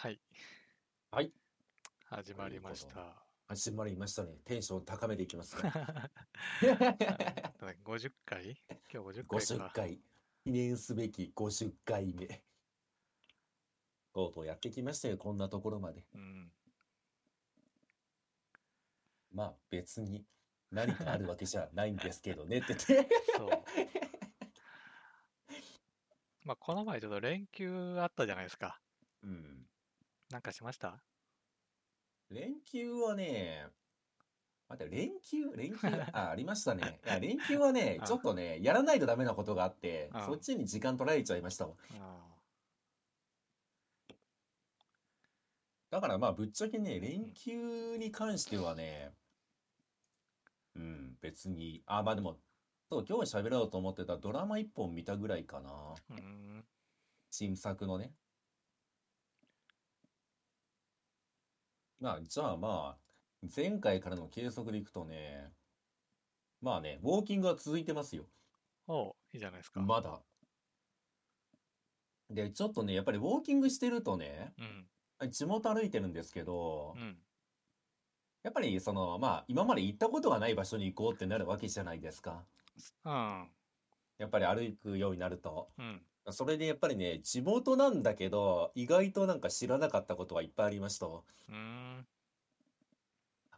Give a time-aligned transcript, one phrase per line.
[0.00, 0.20] はい。
[1.10, 1.32] はい。
[2.08, 3.16] 始まりました。
[3.48, 4.36] 始まりましたね。
[4.44, 6.08] テンション高めていきます か。
[7.84, 8.56] 50回
[8.94, 9.72] 今日50回50か。
[9.74, 10.00] 回。
[10.44, 12.28] 記念すべき50回目。
[14.12, 16.04] とうとうやってきましたよ、こんなところまで。
[16.14, 16.52] うん。
[19.32, 20.24] まあ別に
[20.70, 23.08] 何かあるわけじゃないんですけどねって言って。
[23.36, 23.50] そう。
[26.44, 28.80] まあ、この前ちょっと連休あったじゃないですか。
[29.24, 29.68] うん。
[30.30, 31.02] なんかしました？
[32.30, 33.66] 連休はね、
[34.68, 35.50] 待って、連休？
[35.56, 35.88] 連休？
[36.12, 37.00] あ、ありましたね。
[37.04, 41.74] いや、連休はね あ、ちょっとね、やらないとダメなことがあってあ、そっちに時間取られちゃいましたわ。
[42.00, 42.24] あ
[45.90, 49.14] だからまあぶっちゃけね、連休に関してはね、
[50.76, 52.38] うん、別に、あ、まあでも、
[52.90, 55.94] そう、今日喋ろうと思ってたドラマ一本見たぐらいかな。
[57.30, 58.12] 新作のね。
[62.02, 65.50] あ、じゃあまあ、前回からの計測でいくとね、
[66.60, 68.24] まあね、ウォーキングは続いてますよ。
[68.86, 69.80] おういいじゃないですか。
[69.80, 70.20] まだ。
[72.30, 74.52] で、ちょっとね、やっぱりウォーキングしてるとね、
[75.20, 75.30] うん。
[75.30, 77.16] 地元歩いてるんですけど、うん。
[78.42, 82.44] やっぱりその、まあ、今まで行ったことがない場所に行こうってなるわけじゃないですか。
[83.04, 83.50] うん。
[84.18, 85.70] やっぱり歩くようになると。
[85.78, 86.02] うん。
[86.32, 91.06] それでやっぱりね、地元なんだけど、意外となんか知らなかったことはいっぱいありました。
[91.06, 92.06] うーん。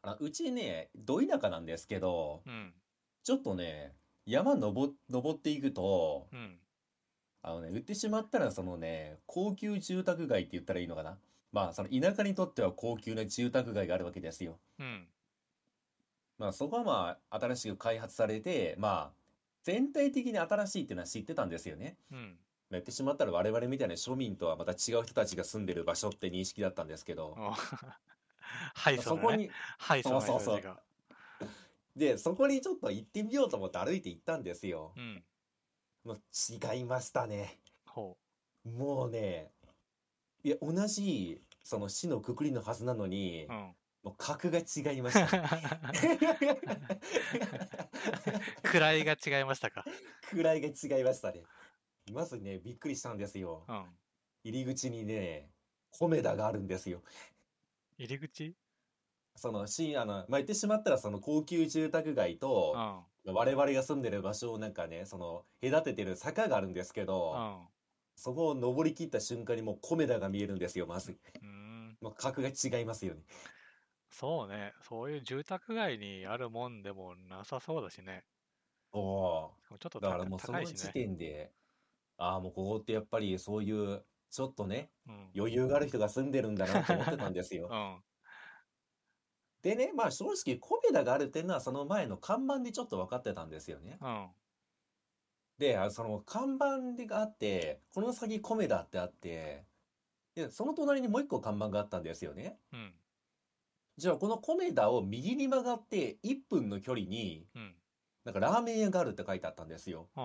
[0.03, 2.73] あうちね、ど田舎なんですけど、うん。
[3.23, 3.95] ちょっとね、
[4.27, 6.59] 山登、登っていくと、うん。
[7.43, 11.19] あのね、売ってしまったらそのね、高級住宅街って言ったらいいのかな。
[11.53, 14.59] まあ、その田舎にとっては高級な住宅街があるわけですよ。
[14.79, 15.09] うん。
[16.39, 19.21] まあそこはまあ新しく開発されて、まあ
[19.63, 21.99] 全体的に新しいっていうのは知ってたんですよね。
[22.11, 22.39] うん。
[22.77, 27.53] やってしまったら我々みたいな庶民とはまた違う人たちが住んでる場所って認識だったんですけど、お
[28.75, 29.17] はい、まあそね。
[29.17, 31.49] そうこに、はい、そのそうそうそう人たちが。
[31.97, 34.93] で、そこにちょっと行ってみようと思って歩いて行ったんですよ。
[34.97, 35.25] うん。
[36.05, 36.17] もう
[36.75, 37.59] 違いましたね。
[37.87, 38.17] ほ
[38.65, 39.51] もうね、
[40.45, 43.53] いや、同じその市のくくりのはずなのにう。
[43.53, 43.75] う、ん。
[44.03, 45.49] もう格が違いましたね。
[48.73, 49.85] 位が違いましたか。
[50.33, 51.43] 位が違いましたね。
[52.13, 53.69] まずね、びっくりしたんですよ。
[53.69, 53.97] うん。
[54.45, 55.53] 入り口にね、
[55.91, 57.03] コメダがあるんですよ。
[57.99, 58.57] 入り口？
[59.37, 62.39] その、し、あの、まあ、言ってしまったら、その高級住宅街
[62.73, 63.07] うと、ん。
[63.25, 67.71] 我々が住んでる場所をなんかね、その、隔ててる坂があるんですけうど、ん。
[68.17, 71.19] そこを登り切った瞬間にもうコメダが見えるんですよ、まず。
[71.43, 71.99] うーん。
[72.01, 73.23] もう格が違いますよね。
[74.11, 74.75] そうね。
[74.83, 78.27] そういう住宅街にあるもんでもなさそうだしね。
[78.93, 79.61] おおー。
[79.63, 80.93] だしかもちょっと高からもうその時高いしね。
[80.93, 81.55] 点で、
[82.21, 85.31] ああ、もうここってやっぱりそういう、ちょっとね、うん。
[85.35, 87.75] 余裕がある人が住んでるんだなと思ってたんですよう。
[87.75, 88.03] ん。
[89.63, 93.99] でね、まあ正直コメダがあるっていうのはその前の看板でちょっと分かってたんですよね。
[94.01, 94.29] うん。
[95.59, 99.65] で、あその看板があって、この先コメダってあって、
[100.35, 102.59] で、その隣にもう一個看板があったんですよね。
[102.73, 102.95] うん。
[103.99, 107.75] じゃあこのコメダを右に曲がって1分の距離に、うん。
[108.25, 110.09] なんかラーメン屋があるって書いてあったんですよ。
[110.17, 110.23] うん。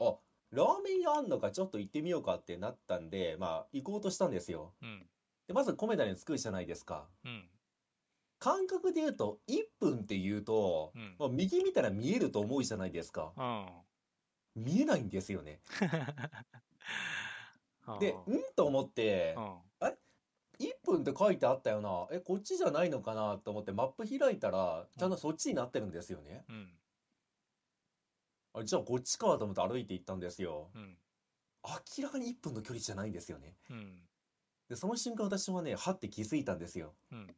[0.00, 0.18] あ、
[0.54, 4.72] ラーメン屋あんのかちょっと行ってみようかってなったんで、まあ行こうとしたんですよ。
[4.82, 5.06] うん。
[5.46, 7.06] で、まずコメダに着くじゃないですか。
[7.24, 7.48] うん。
[8.38, 11.16] 感覚で言うと1分って言うと、うん。
[11.18, 13.32] まあ、右見たら見えると思うじゃないですか。
[13.36, 14.64] うん。
[14.64, 15.60] 見えないんですよね。
[17.86, 18.16] うんで、ん
[18.56, 19.58] と思ってう、ん。
[20.58, 22.06] 1分って書いてあったよな。
[22.10, 26.44] え、こっちじゃないのかなと思ってマップ開いたら、ちゃんとそっちになってるんですよね。
[26.48, 26.78] うん。
[28.54, 30.70] あ、じゃあこっちかと思って歩いて行ったんですよ。
[30.74, 30.96] うん。
[31.98, 33.54] 明らかに1分の距離じゃないんですよね。
[33.70, 33.98] うん。
[34.68, 36.94] で、その瞬間私はね、はって気づいたんですよ。
[37.12, 37.34] うん。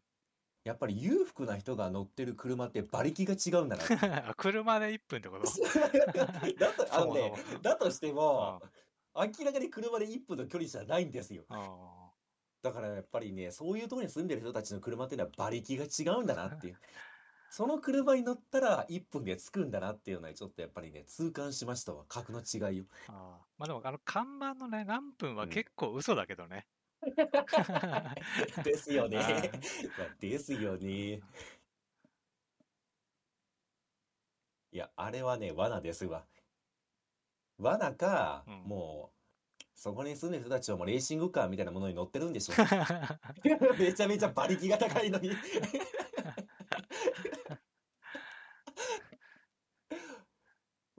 [0.64, 3.94] やっぱり裕福な人が乗ってる車って馬力が違うんだなって。
[3.94, 5.46] あ 車で1分ってこと？
[6.58, 8.70] だと、あのねだとしても、うん
[9.16, 11.44] 明らかに車で1分の距離じゃないんですよ。
[11.48, 12.10] あ
[12.62, 16.76] だからやっぱりね、そういうところに住んでる人たちの車っていうのは馬力が違うんだなっていう。
[17.56, 22.04] その車に乗ったら1分で着くんだなっていうのはちょっとやっぱりね、痛感しましたわ。
[22.06, 22.84] 格の違いを。
[23.08, 26.66] あまあでもあの看板のね何分はうん結構嘘だけどね。
[28.62, 29.20] ですよね。
[29.20, 31.22] あまあですよね。
[34.70, 36.26] いや、あれはね、罠ですわ。
[37.56, 39.12] 罠か、うんも
[39.58, 42.52] う、そこに住んでる人たちはもうレーシングカーみたいなものに乗ってるんでしょ。
[43.80, 45.30] めちゃめちゃ馬力が高いのに。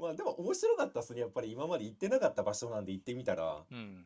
[0.08, 1.22] まあでも面白かったですね。
[1.22, 4.06] やっぱり今まで行ってなかった場所なんで行ってみたら、うん。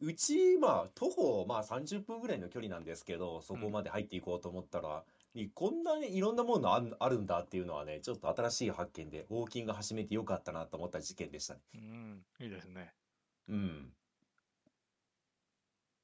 [0.00, 5.02] うち、まあ、徒歩、まあ30分ぐらいの距離なんですけど、そこまで入っていこうと思ったら、
[5.34, 11.60] にこんなにいろんなものあんあるんだっていうのはね、ちょっと新しい発見で、ウォーキング始めてよかったなと思った事件でしたね。
[11.74, 12.92] うん、いいですね。
[13.48, 13.92] うん。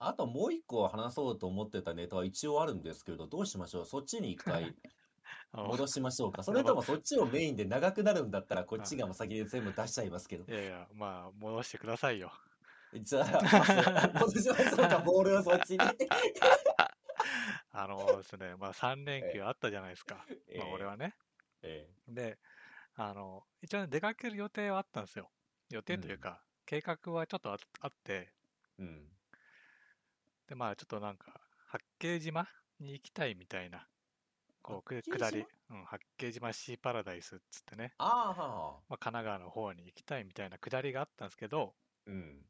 [0.00, 3.86] あともう一個話そうと思ってたネタは一応あるんですけど、どうしましょう？
[3.86, 4.74] そっちに一回
[5.52, 6.42] 戻しましょうか。
[6.42, 10.54] それともそっちをメインで長くなるんだったら、こっちがもう先に全部出しちゃいますけどい。
[10.54, 12.32] やいや、まあ、戻してくださいよ。
[13.02, 15.78] じゃあ、戻しましょうか、ボールをそっちに。
[17.76, 20.24] あのですね、まあ3連休あったじゃないですか。
[20.48, 21.16] えまあ俺はね。
[21.62, 22.38] えで、
[22.94, 25.28] あの、一応ね出かける予定はあったんですよ。
[25.70, 28.32] 予定というか、計画はちょっとああって、
[28.78, 29.08] えうん。
[30.46, 32.48] で、まあちょっとなんか、八景島
[32.78, 33.88] に行きたいみたいな、
[34.64, 38.84] こう、下り島、うん、八景島シーパラダイスっつってね、ああ、はあ。
[38.88, 41.76] まあ、神奈川の方に行きたいみたいな下りがあったんですけど、
[42.06, 42.46] うん。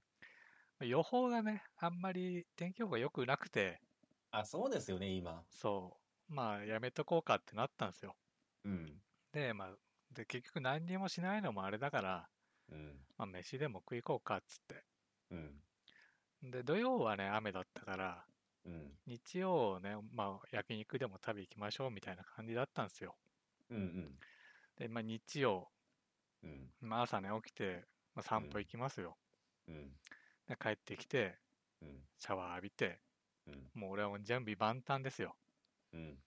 [0.81, 3.83] 予報がね、あんまり天気予報が良くなくて、
[4.31, 5.49] あ、そうですよね、今。
[5.49, 8.19] そう、まあやめとこうかってなったんですよ。
[8.65, 9.03] うん。
[9.33, 9.77] で、まあ、
[10.11, 12.31] で、結局何にもしないのもあれだから、
[12.69, 13.07] うん。
[13.19, 14.87] まあ飯でも食い行こうかっつって。
[15.31, 15.63] うん。
[16.43, 18.29] で、土曜はね、雨だったから、
[18.65, 18.99] うん。
[19.07, 23.17] 日曜ね、まあ焼肉でも食べ行きましょうみたいな感じだったんですよ。
[23.71, 23.79] うん。
[23.79, 24.19] うん。
[24.77, 25.73] で、まあ日曜、
[26.43, 26.71] うん。
[26.81, 29.19] まあ朝ね、起きて、まあ、散歩行きますよ。
[29.69, 29.99] うん。
[30.47, 31.39] で、帰ってきて、
[31.83, 32.09] うん。
[32.19, 33.01] シャワー浴びて、
[33.47, 33.71] うん。
[33.75, 35.37] もう俺はもう準備万端ですよ。
[35.93, 36.19] うん。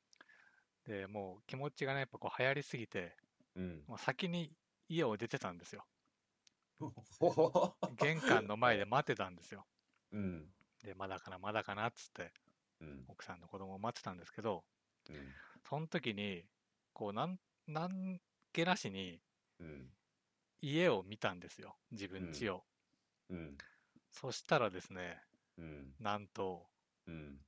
[0.85, 3.15] で、もう気持ちがね、やっぱこう流行りすぎて、
[3.55, 3.87] うん。
[3.87, 4.57] もう先に
[4.89, 5.87] 家を出てたんですよ。
[7.89, 9.67] 玄関の前で待ってたんですよ。
[10.11, 10.51] うん。
[10.83, 12.33] で、まだかな、まだかなっつって、
[12.79, 13.07] うん。
[13.07, 14.65] 奥さんの子供を待ってたんですけど、
[15.09, 15.39] うん。
[15.69, 16.49] その時に、
[16.93, 18.19] こう、なん、なん
[18.53, 19.21] 気なしに
[19.59, 19.91] うん。
[20.61, 21.79] 家を見たんですよ。
[21.89, 22.67] 自分家を。
[23.29, 23.57] うん。
[24.11, 25.23] そしたらですね、
[25.57, 25.93] うん。
[25.99, 26.69] なんと、
[27.07, 27.39] うん。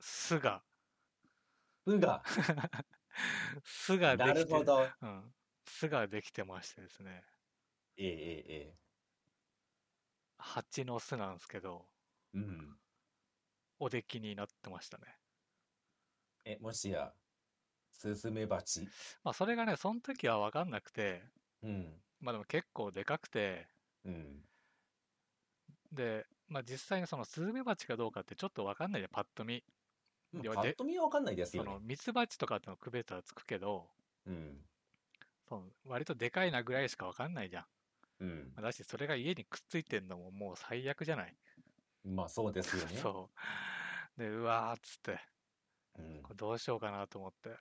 [0.00, 0.64] 巣が、
[1.86, 2.22] うが、
[3.64, 4.70] 巣がでなきて。
[5.02, 5.34] うん、
[5.64, 7.24] 巣ができてましてですね、
[7.98, 8.78] えええええ
[10.38, 11.97] 蜂の巣なんですけど、え。
[12.34, 12.78] うん。
[13.80, 15.18] おできになってましたね。
[16.44, 17.14] え、もしや、
[17.92, 18.92] スズメバチ？
[19.22, 21.22] まあ、それがね、その時は分かんなくて、
[21.62, 22.02] うん。
[22.20, 23.68] まあでも結構でかくて、
[24.04, 24.48] うん。
[25.92, 29.64] で、まあ実際にそのスズメバチかどうかってちょっと分かんないで、パッと見。
[30.34, 31.80] パいやでッと見はわかんないですそよねの。
[31.80, 33.90] ミツバチとかっての区別はつくけど、
[34.26, 34.68] うん。
[35.48, 37.66] その割とでかいなぐらいしか分かんないじゃん。
[38.20, 38.58] うん。
[38.62, 41.38] だし、それが家にくっついてんのももう最悪じゃない？
[42.08, 42.96] まあそうですよね。
[42.96, 43.30] そ
[44.16, 44.20] う。
[44.20, 45.20] で、うわーっつって、
[45.98, 47.56] うんこれどうしようかなと思って。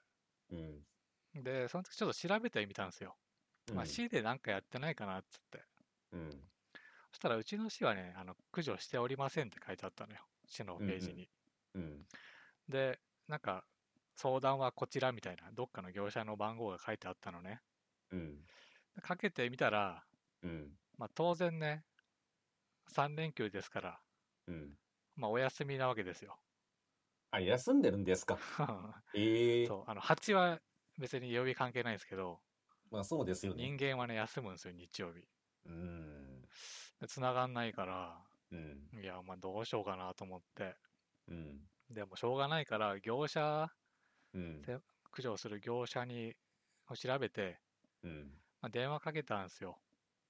[0.52, 1.44] うん。
[1.44, 3.16] で、その時ちょっと調べてみたんですよ。
[3.74, 5.64] まあ、うん市でなんかやってないかなっつって。
[6.14, 6.30] うん。
[7.12, 10.22] そしたらうちの市はね、あの駆除しておりませんって書いてあったのよ。
[10.46, 11.30] 市のページに。
[11.76, 12.06] うん。
[12.70, 13.66] で、なんか、
[14.16, 17.62] 相談はこちらみたいな、どっかの業者の番号が書いてあったのね。
[18.12, 18.46] うん。
[19.02, 20.04] かけてみたら、
[20.44, 20.72] うん。
[20.98, 21.84] まあ当然ね、
[22.94, 24.00] 3連休ですから、
[24.48, 24.78] うん。
[25.16, 26.40] まあお休みなわけですよ。
[27.32, 28.38] あ、休んでるんですか？
[29.14, 30.62] ええそう、あの、蜂は
[31.00, 32.44] 別に曜日関係ないんですけど、
[32.90, 33.66] まあそうですよね。
[33.66, 35.28] 人間はね、休むんですよ、日曜日。
[35.66, 36.50] うん。
[37.00, 38.90] で、繋がんないから、うん。
[38.94, 40.78] いや、まあどうしようかなと思って。
[41.28, 41.70] うん。
[41.90, 43.68] でもしょうがないから、業者、
[44.34, 44.68] うん。
[44.68, 44.80] で
[45.12, 46.36] 駆除する業者に、
[46.90, 47.62] を調べて、
[48.04, 48.42] うん。
[48.62, 49.82] まあ、電話かけたんですよ。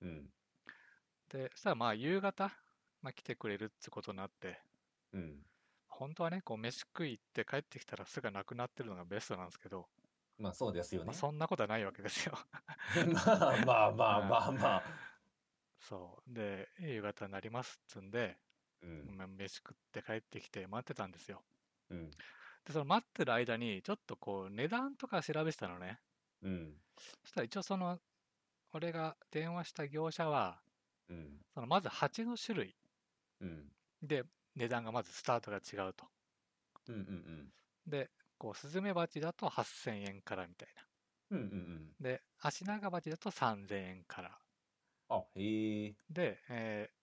[0.02, 0.32] うん。
[1.30, 2.52] で、そしたらまあ夕方、
[3.02, 4.60] まあ、来てくれるってことになって、
[5.14, 5.46] うん。
[5.88, 9.88] 本当はね、こう飯食い行って帰ってきたらすぐなくなってるのがベストなんですけど、
[10.38, 11.18] まあそうですよまあ、ね。
[11.18, 12.38] そんなことはないわけですよ。
[13.14, 14.84] まあまあまあまあ まあ。
[15.80, 16.34] そう。
[16.34, 18.38] で、夕方になりますっつんで、
[18.82, 19.16] うん。
[19.18, 21.44] まあ飯食って帰ってきて待ってたんですよ。
[21.90, 22.12] うん。
[22.12, 26.00] で、その待ってる間に、ちょっとこう値段とか調べてたのね。
[26.44, 26.82] うん。
[26.98, 28.00] そしたら一応その、
[28.74, 30.62] 俺が電話した業者は、
[31.10, 31.46] うん。
[31.56, 32.76] そのまず蜂の種類
[33.42, 33.72] うん。
[34.02, 34.24] で
[34.56, 36.08] 値段がまずスタートが違うと。
[36.88, 36.96] うん。
[36.96, 37.54] うん。
[37.88, 40.84] で、こうスズメバチだと8000円からみたいな。
[41.32, 41.40] うん。
[41.40, 41.46] うん。
[41.46, 41.96] うん。
[42.00, 44.40] で、アシナガバチだと3000円から。
[45.10, 45.96] あ、へえ。
[46.10, 46.98] で、えー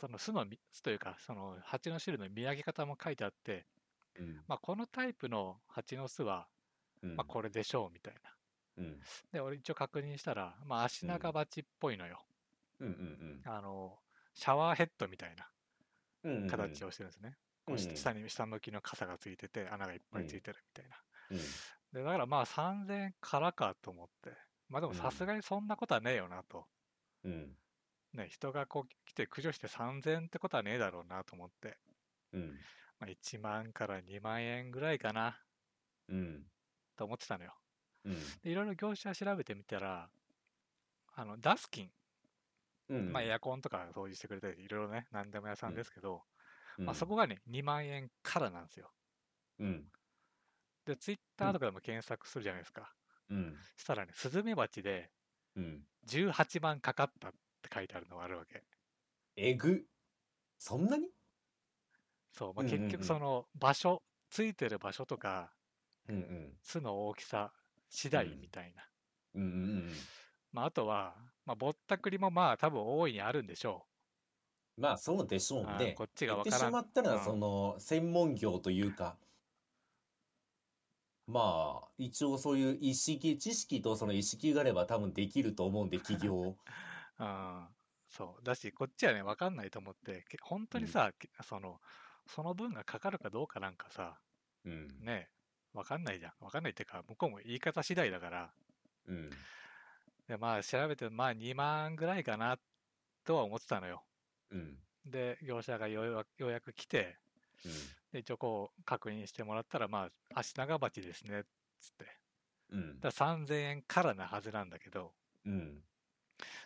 [0.00, 3.66] その巣のみ、巣というか、その蜂の種類の見分け方も書いてあって、
[4.18, 4.44] うん。
[4.48, 6.48] まあ、このタイプの蜂の巣は、
[7.02, 8.36] うんまあ、これでしょうみたいな。
[8.76, 9.00] うん。
[9.32, 12.26] で、俺一応確認したら、まあ、アシナガバチっぽいのよ。
[12.80, 12.88] うん。
[12.88, 13.44] うん。
[13.44, 13.98] あの、
[14.34, 15.42] シャワーヘッドみたいなうん。
[15.42, 15.55] うん。
[16.48, 17.36] 形をしてるんですね。
[17.64, 20.96] こううん下に下向きの傘がついてて、穴がいっぱいついてるみたいな。
[21.30, 21.38] うん。
[21.92, 24.32] で、だからまあ3000円からかと思って。
[24.68, 26.66] まあでもさすがにそんなことはねえよなと。
[27.24, 27.56] うん。
[28.12, 31.76] ね、人がこう来て駆除して3000ってことはねえだろうなと思って、
[32.32, 32.58] うん。
[32.98, 35.38] まあ、1万から2万円ぐらいかな
[36.08, 36.44] うん。
[36.96, 37.54] と思ってたのよ。
[38.04, 38.14] うん。
[38.42, 40.08] でいろいろ業者調べてみたら、
[41.14, 41.90] あのダスキン、
[42.88, 43.12] うん。
[43.12, 46.22] まあ、エアコンとか掃除してくれたり、いろいろね、何でも屋さんですけど、
[46.78, 48.92] うんまあ、そこがね、2万円からなんですよ。
[49.58, 49.84] うん。
[50.84, 52.92] で、ツイッターとかでも検索するじゃないですか。
[53.30, 53.56] うん。
[53.76, 55.10] したらね、スズメバチで
[55.56, 55.82] うん。
[56.06, 58.62] 18万かかったって書いてあるのがあるわけ。
[59.36, 59.84] えぐ。
[60.58, 61.08] そんなに？
[62.32, 65.50] そう、まあ、結局その場所、ついてる場所とか、
[66.08, 66.52] うんうん。
[66.62, 67.52] 巣の大きさ
[67.88, 68.86] 次第うんみたいな。
[69.34, 69.92] うんうんうん。
[70.52, 71.16] まあ、あとは、
[71.46, 73.86] まあ、ぼったくりもまあ多分大いにあるんでしょ
[74.76, 75.94] まあそうでしょうね。
[75.96, 76.72] こっちが言ってしわからん。
[76.72, 79.16] まったら、うんその、専門業というか、
[81.26, 86.56] まあ、一応そういう意識、知識とその意識があれば多分できると思うんで、起業。
[87.18, 87.68] うん、
[88.08, 88.44] そう。
[88.44, 91.80] だし、こっちはね、わかんないと思って、け本当にさ、けその、
[92.26, 94.20] その分がかかるかどうかなんかさ、
[94.64, 94.88] うん。
[95.00, 95.30] ね、
[95.72, 96.34] わかんないじゃん。
[96.40, 98.54] わかんないっていうか、向こうも言い方次第だから、
[99.06, 99.30] うん。
[100.28, 102.58] で、まあ調べて、まあ2万ぐらいかな、
[103.24, 104.04] とは思ってたのよ。
[104.50, 104.78] うん。
[105.04, 107.18] で、業者がようやくようやく来て、
[108.12, 111.44] で一応こう確認してもらったら、まあ、足長鉢ですね、
[111.80, 112.06] つって。
[112.70, 113.00] うん。
[113.00, 115.14] だから3000円からなはずなんだけど、
[115.44, 115.84] うん。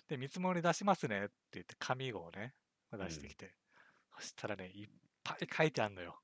[0.08, 2.54] で、見積もり出しますねって言って紙をね、
[2.92, 3.54] 出してきて、
[4.16, 4.88] そしたらね、いっ
[5.22, 6.20] ぱい書いてあるのよ。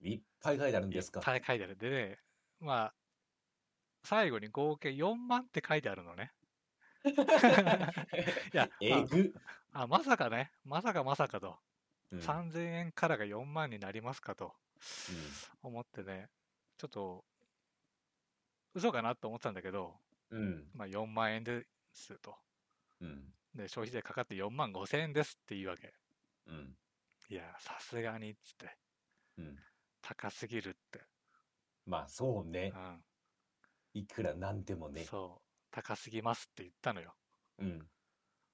[0.00, 1.20] いっぱい書いてあるんですか？
[1.20, 1.24] いっ。
[1.24, 1.76] ぱい書いてある。
[1.76, 2.18] でね、
[2.60, 2.94] まあ、
[4.04, 6.32] 最後に合計4万って書いてあるのね。
[8.52, 9.32] いや、えぐ。
[9.72, 11.58] ああまさかね、まさかまさかと、
[12.10, 12.20] うん。
[12.20, 14.54] 3000円からが4万になりますかと
[15.62, 16.28] 思ってね、
[16.78, 17.24] ちょっと、
[18.74, 19.94] 嘘かなと思ってたんだけど、
[20.30, 20.40] うん。
[20.40, 20.64] うん。
[20.74, 22.36] まあ4万円ですと。
[23.00, 23.34] うん。
[23.54, 25.92] で、消費税かかって4万5千円ですっていうわけ。
[26.46, 26.76] うん。
[27.28, 28.76] いや、さすがにっつって、
[29.38, 29.56] うん。
[30.02, 31.00] 高すぎるって。
[31.86, 32.72] まあそうね。
[33.94, 35.04] ういくらなんでもん、ね。
[35.04, 37.14] そう、高すぎますって言ったのよ。
[37.58, 37.86] うん。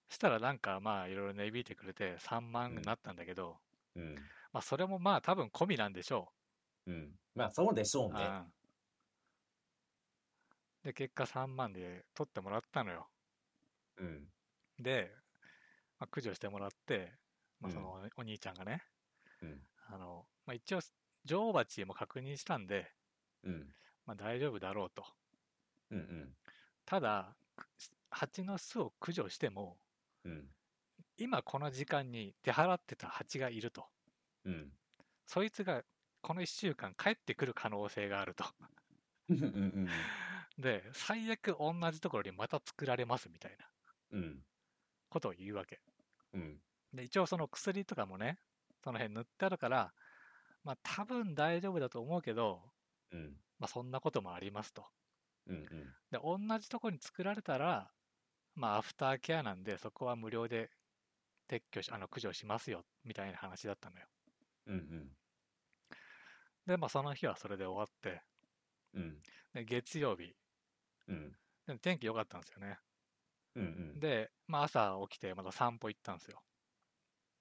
[0.08, 3.56] したらなんかまあいろいろ値引いてくれて3万になったんだけど、
[3.96, 4.14] うん。
[4.52, 6.32] まあそれもまあ多分込みなんでしょ
[6.86, 7.10] うん。
[7.34, 8.14] まあそうでしょうう。
[8.14, 8.24] ね。
[8.24, 8.52] うん
[10.82, 13.08] で、結果3万で取ってもらったのよ。
[13.98, 14.26] うん。
[14.80, 15.12] で、
[15.98, 17.12] まあ、駆除してもらって、
[17.60, 18.82] まあ、うんそのおお兄ちゃんがね、
[19.42, 19.60] うん。
[19.88, 20.80] あの、まあ、一応、
[21.24, 22.90] 女王蜂も確認したんで、
[23.44, 23.68] うん。
[24.06, 25.04] まあ、大丈夫だろうと。
[25.90, 25.98] うん。
[25.98, 26.36] うん。
[26.84, 27.68] ただ、く
[28.10, 29.80] 蜂の巣を駆除しても、
[30.24, 30.54] うん。
[31.16, 33.88] 今この時間に出払ってた蜂がいると。
[34.44, 34.72] うん。
[35.26, 35.84] そいつが
[36.20, 38.44] この1週間帰ってくる可能性があると。
[40.58, 43.70] で、最悪同じところにまた作られますみたいな
[44.10, 44.44] うん。
[45.10, 45.80] ことを言うわけ。
[46.32, 46.62] うん。
[46.92, 48.38] で、一応その薬とかもね、
[48.84, 49.94] その辺塗ってあるから、
[50.64, 52.72] まあ多分大丈夫だと思うけど、
[53.10, 53.42] うん。
[53.58, 54.86] まあそんなこともありますと。
[55.46, 55.94] うん。
[56.12, 57.92] で、同じとこに作られたら、
[58.54, 60.70] まあアフターケアなんで、そこは無料で
[61.48, 64.08] 撤去し、あの駆除しますよ、みたいな話だったのよ。
[64.66, 65.16] うん。
[66.66, 68.22] で、まあその日はそれで終わって、
[68.94, 69.22] うん。
[69.54, 70.34] で月曜日、
[71.08, 71.36] うん。
[71.66, 72.78] で天気良かったんですよね。
[73.54, 74.00] うん。
[74.00, 76.44] で、まあ朝起きてまた散歩行ったんですよ。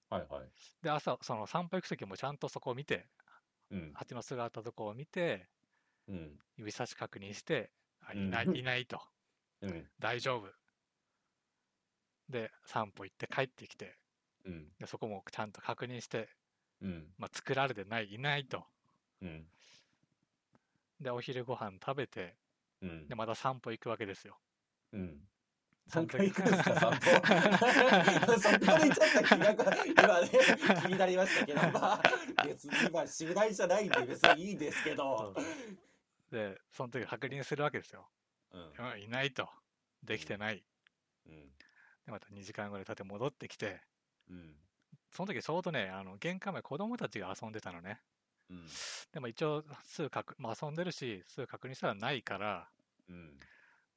[0.10, 0.52] はいはい。
[0.82, 3.10] で、朝、その散歩行く時もちゃんとそこを見て、
[3.72, 3.94] うん。
[3.94, 5.50] 蜂の姿とこを見て、
[6.08, 6.40] うん。
[6.58, 9.02] 指差し確認して、あいうんない、 いないと。
[9.62, 9.90] うん。
[10.00, 10.54] 大丈夫。
[12.30, 13.98] で、散歩行って帰ってきて、
[14.46, 14.72] うん。
[14.80, 16.30] でそこもちゃんと確認して、
[16.82, 17.14] うん。
[17.18, 18.66] まあ、作られてない、いないと。
[19.22, 19.48] うん。
[21.00, 22.36] で、お昼ご飯食べて、
[22.82, 23.16] うんで、。
[23.16, 24.40] また散歩行くわけですよ。
[24.94, 25.28] うん。
[25.88, 28.40] その時何回行くんですか、散歩？
[28.40, 29.52] そこでちょっと気が、
[30.04, 30.30] 今ね、
[30.82, 32.02] 気になりましたけど、まあ、
[32.46, 35.36] 別に今、宿題じゃないんで別にいいんですけど。
[36.32, 38.10] で、その時確認するわけですよ。
[38.52, 38.92] うん。
[38.94, 39.50] うんいないと。
[40.04, 40.64] できてない。
[41.28, 41.34] うん。
[42.06, 43.82] で、また2時間ぐらい経って戻ってきて、
[44.30, 44.56] うん。
[45.12, 48.02] その時ちょうどね、あの玄関前子供たちが遊んでたのね。
[48.50, 48.68] うん。
[49.12, 52.70] でも一応、すぐ確、まあ、遊んでるし、すぐ確認したらないから、
[53.10, 53.40] うん。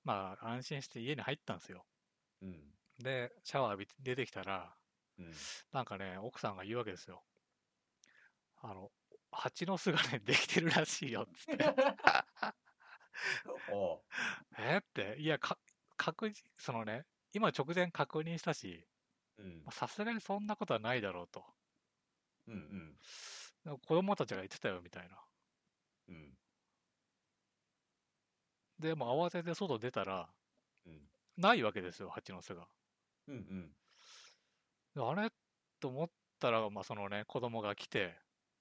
[0.02, 1.86] まあ、安心して家に入ったんですよ。
[2.42, 2.74] うん。
[2.98, 4.74] で、シャワー浴びて出てきたら、
[5.18, 5.32] うん。
[5.72, 7.22] なんかね、奥さんが言うわけですよ。
[8.62, 8.90] あの、
[9.30, 11.64] 蜂の巣がね、できてるらしいよ、つって。
[13.70, 14.00] おう
[14.58, 15.58] えって、いや、か、
[15.96, 18.86] 確実、そのね、今直前確認したし、
[19.70, 21.46] さすがにそんなことはないだろうと。
[22.46, 22.56] うんう
[23.72, 25.24] ん子供たちが言ってたよ、みたいな。
[26.08, 26.38] うん
[28.78, 30.34] で、もう慌てて外出たら、
[30.86, 32.68] うんないわけですよ、蜂の巣が。
[33.26, 33.76] うんうん
[34.96, 35.30] あれ？
[35.80, 38.16] と思ったら、まあ、そのね、子供が来て、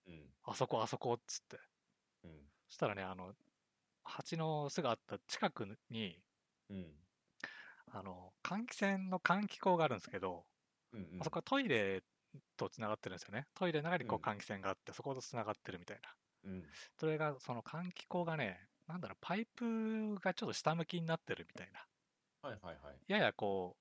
[0.07, 0.33] うん。
[0.43, 1.59] あそこあそこっつって。
[2.23, 2.51] うん。
[2.69, 3.35] そしたらね、あの、
[4.03, 6.22] 蜂の巣があった近くに、
[6.69, 6.93] うん。
[7.87, 10.45] あの、換気扇の換気口があるんですけど、
[10.93, 12.03] うんうんあそこはトイレ
[12.57, 13.47] とつながってるんですよね。
[13.55, 16.15] トイレの中にこううん換気扇があって、そことつながってるみたいな。
[16.43, 16.63] うん。
[16.99, 21.87] それが、その換気口がね、なんだろう、パイプがちょっと下向きになってるみたいな。
[22.41, 22.95] はいはいはい。
[23.07, 23.77] ややこ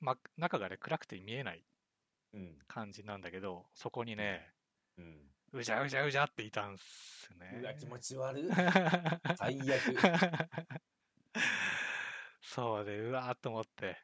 [0.00, 1.64] う、ま、中がね、暗くて見えない
[2.32, 2.58] うん。
[2.68, 4.54] 感じなんだけど、そこにね、
[4.98, 5.36] うん。
[5.52, 7.60] うじゃうじゃうじゃっていたんすね。
[7.60, 8.48] うわ、気持ち悪い。
[9.38, 9.98] 最悪。
[12.46, 13.98] そうで、うわーっと思って。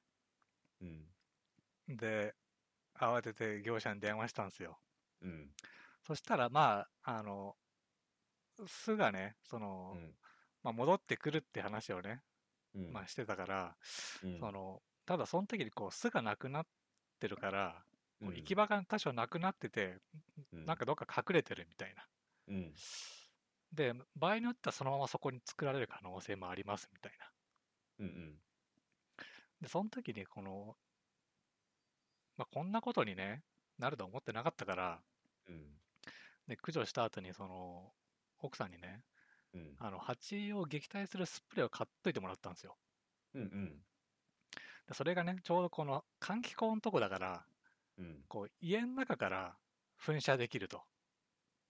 [0.80, 1.06] うん。
[1.88, 2.34] で、
[2.94, 4.80] 慌てて業者に電話したんですよ。
[5.20, 5.54] うん。
[6.06, 7.56] そしたら、まあ、あの、
[8.66, 10.14] 巣がね、その、うん。
[10.62, 12.22] まあ、戻ってくるって話をね、
[12.74, 12.92] うん。
[12.92, 13.76] まあ、してたから、
[14.22, 16.66] うんその、ただその時にこう巣がなくなっ
[17.20, 17.84] てるから、
[18.20, 19.98] こううん行き場が多少なくなってて、
[20.52, 22.06] うんなんかどっか隠れてるみたいな。
[22.48, 22.74] うん。
[23.72, 27.31] で、場合によってはそのままそこに作られる可能性もありますみたいな。
[27.98, 28.42] うんうん。
[29.60, 30.76] で、その時にこの、
[32.36, 33.42] まあ、こんなことにね、
[33.78, 35.02] なると思ってなかったから、
[35.48, 35.80] うん。
[36.46, 37.92] で、駆除した後にその、
[38.38, 39.04] 奥さんにね、
[39.54, 39.78] うん。
[39.78, 42.78] あの、蜂を撃退するスプレーを買っといてもらったんですよ。
[43.34, 43.86] うんうん。
[44.86, 47.46] でそれがね、ちょうどこの換気口のとこだから、
[47.96, 48.24] うん。
[48.28, 49.58] こう、家の中から
[50.00, 50.84] 噴射できると。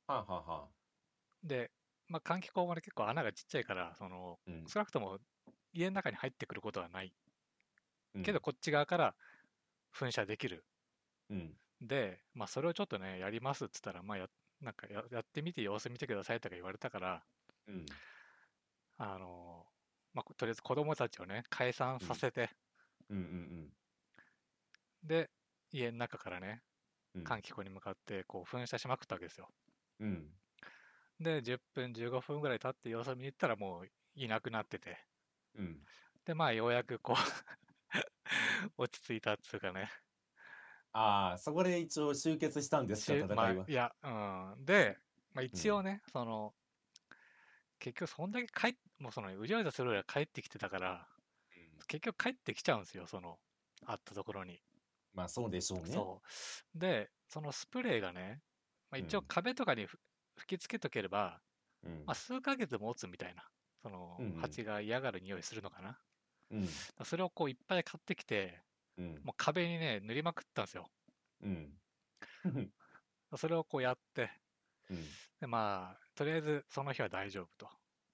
[0.07, 0.75] はあ、はあはあ、
[1.43, 1.73] で、
[2.09, 4.73] まあ、換気口もね、結構穴がちっちゃいから、その、うん。
[4.73, 5.19] 少なくとも
[5.73, 7.12] 家の中に入ってくることはない。
[8.14, 9.14] うんけど、、こっち側から
[9.95, 10.64] 噴射できる。
[11.31, 11.57] うん。
[11.83, 14.29] で、まあ、それをちょっとね、やりますっつったら、まあ、や、
[14.61, 17.25] なんかや、やってみて様子見てくださいとか言われたから、
[17.67, 17.87] うん。
[18.97, 19.67] あの、
[20.14, 22.50] まあ、とりあえず子供たちをね、解散させて、
[23.11, 23.73] うんうん
[25.02, 25.31] で、
[25.71, 26.62] 家の中からね、
[27.14, 27.23] うん。
[27.25, 29.49] 換気口に向かって、こう、噴射しまくったわけですよ。
[30.00, 30.33] うん。
[31.21, 34.99] で、10分、15分ぐらい経って様子見に行ったら、もういなくなってて、
[35.54, 35.86] うん。
[36.25, 37.17] で、まあ、ようやくこう、
[38.76, 39.91] 落ち着いたっつうかね。
[40.93, 43.65] ああ、そこで一応集結したんですか、戦いは。
[43.67, 44.08] いや、う
[44.60, 44.65] ん。
[44.65, 44.99] で、
[45.32, 46.54] まあ、一応ね、その、
[47.78, 51.08] 結局そんだけ帰っ、もうその、うじゃうじゃするぐらい帰ってきてたから、
[51.88, 53.38] 結局帰ってきちゃうんですよ、その、
[53.86, 54.62] あったところに。
[55.15, 55.86] まあそうでしょうね。
[55.95, 56.23] そ
[56.75, 56.78] う。
[56.78, 58.43] で、そのスプレーがね、
[58.91, 59.99] まあ、一応うん壁とかにふ
[60.38, 61.43] 吹きつけとければ、
[61.84, 63.49] うんまあ、数ヶ月持つみたいな、
[63.82, 65.99] そのうんうん、蜂が嫌がる匂いするのかな？
[66.50, 66.66] うん。
[66.99, 68.62] らそれをこういっぱい買ってきて、
[68.97, 69.21] うん。
[69.25, 70.88] もう壁にね、塗りまくったんですよ。
[71.42, 71.80] うん。
[73.36, 74.30] それをこうやって、
[74.90, 75.18] うん。
[75.40, 77.71] で、まあ、とりあえずその日は大丈夫と。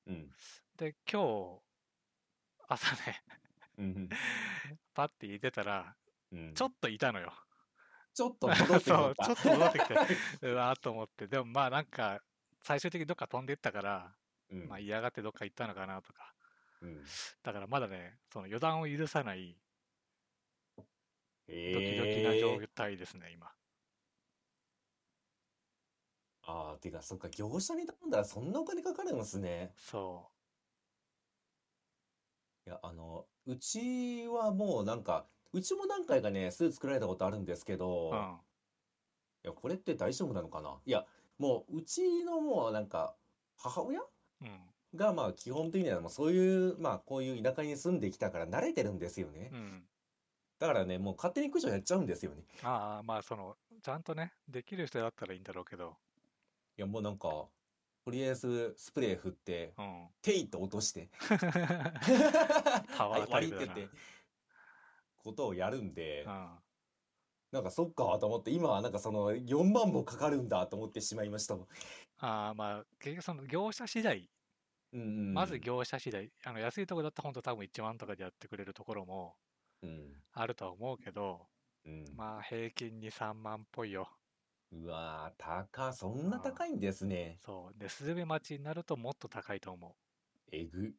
[0.07, 0.31] うん。
[0.77, 1.23] で、今
[1.61, 1.63] 日、
[2.69, 3.23] 朝ね、
[3.79, 4.09] うん。
[4.95, 5.97] パッて入れてたら、
[6.33, 6.55] うん。
[6.55, 7.33] ちょっといたのよ。
[8.15, 9.95] ちょっと戻って そう、きたちょっと戻ってきて、
[10.43, 11.27] うわーと思って。
[11.27, 12.23] でもまあなんか、
[12.63, 14.17] 最終的にどっか飛んでいったから、
[14.51, 16.35] うんまあ嫌がってどっか行ったのかなとか。
[16.83, 17.05] うん。
[17.43, 19.57] だからまだね、その予断を許さない
[20.77, 20.83] ド
[21.49, 23.51] えキドキな状態ですね、今。
[26.43, 29.73] ああ、てか、そっか、業者に頼んだらそんなお金かかるんですね。
[29.77, 30.31] そ
[32.67, 37.79] いや、あの、うちはもうなんか、うちも何回かね、巣作られたことあるんですけう。
[37.79, 38.41] ど、うん。
[39.45, 41.07] いや、これって大丈夫なのかないや、
[41.39, 43.17] もう、うちのもうなんか、
[43.57, 44.01] 母親
[44.43, 44.61] うん。
[44.95, 49.57] がまあ基本的にはもうそういう、まあこういう田舎に住んできたから慣れてるんですよねう。
[49.57, 49.83] ん。
[50.59, 52.43] だからね、もう勝手に駆除やっちゃうんですよね。
[52.63, 55.97] ああ、まあその、ちゃんとね、できる人だったらいいんだろうけど。
[56.77, 57.29] いや、もうなんか、
[58.05, 60.09] とりあえずスプレー振って、うん。
[60.21, 61.11] テイと落として、
[62.97, 63.75] パワーはい、終わタイプだな。
[63.75, 63.89] りってて、
[65.19, 66.49] ことをやるんで、うん。
[67.53, 71.57] なんかそっかと思って、今はなんかその4万もかかるんだと思ってしまいました。
[72.19, 74.31] ああ、まあ、結局その業者次第、
[74.93, 75.09] うんうん。
[75.33, 79.39] まず業者次第、あの安いとこだったら本当多分1万とかでやってくれるところも
[79.83, 80.23] うん。
[80.33, 81.49] あるとは思うけど、
[81.85, 82.05] うん。
[82.17, 84.19] まあ平均に3万っぽいよ。
[84.73, 87.41] うわー、高、そんな高いんですね。
[87.41, 87.79] そう。
[87.79, 89.97] で、スズメバチになるともっと高いと思
[90.53, 90.95] えぐ。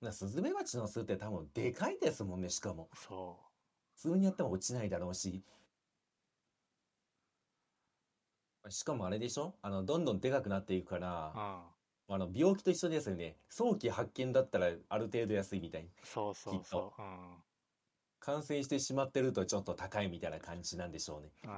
[0.00, 2.90] な、スズメバチの巣って多分でかいですもんね、しかも。
[2.92, 2.96] う。
[2.96, 3.50] そ
[3.96, 5.44] 普通にやっても落ちないだろうし。
[8.70, 9.58] しかもあれでしょ？
[9.62, 11.38] あの、どんどんでかくなっていくからう。
[11.38, 11.62] う、ん。
[12.08, 13.38] あの、病気と一緒ですよね。
[13.48, 15.90] 早期発見だったらある程度安いみたいに。
[16.02, 17.02] そうそうそう。
[17.02, 17.42] うん。
[18.20, 21.30] 感染してしまってるとちょっと高いみたいな感じなんでしょうね。
[21.44, 21.50] うん。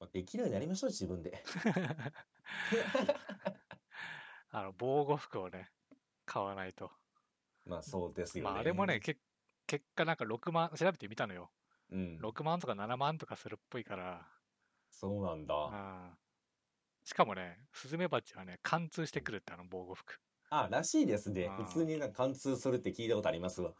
[0.00, 1.42] まあできるようになりましょう、自分で。
[4.50, 5.68] あの、防護服をね、
[6.26, 6.90] 買わないと。
[7.66, 8.50] まあそうですよね。
[8.50, 9.16] まああれもね、け
[9.66, 11.50] 結果なんか6万、調べてみたのよ。
[11.90, 12.18] うん。
[12.18, 14.26] 6万とか7万とかするっぽいから、
[14.90, 15.54] そうなんだ。
[15.66, 16.18] うん
[17.04, 20.20] しかもね、スズメバチはね、貫通してくるってあの防護服。
[20.48, 21.48] あ、らしいですね。
[21.48, 23.74] 普通になんか貫通するって聞いたことありますわ。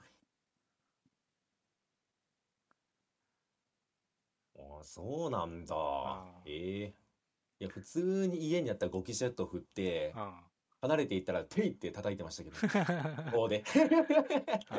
[4.56, 5.74] あ、そうなんだ
[6.44, 6.96] ええ
[7.60, 10.49] いや、普通に家にあったゴキシェット振って、うん。
[10.82, 12.56] 離れていったら、ペイって叩いてましたけど。
[13.36, 13.62] 棒で。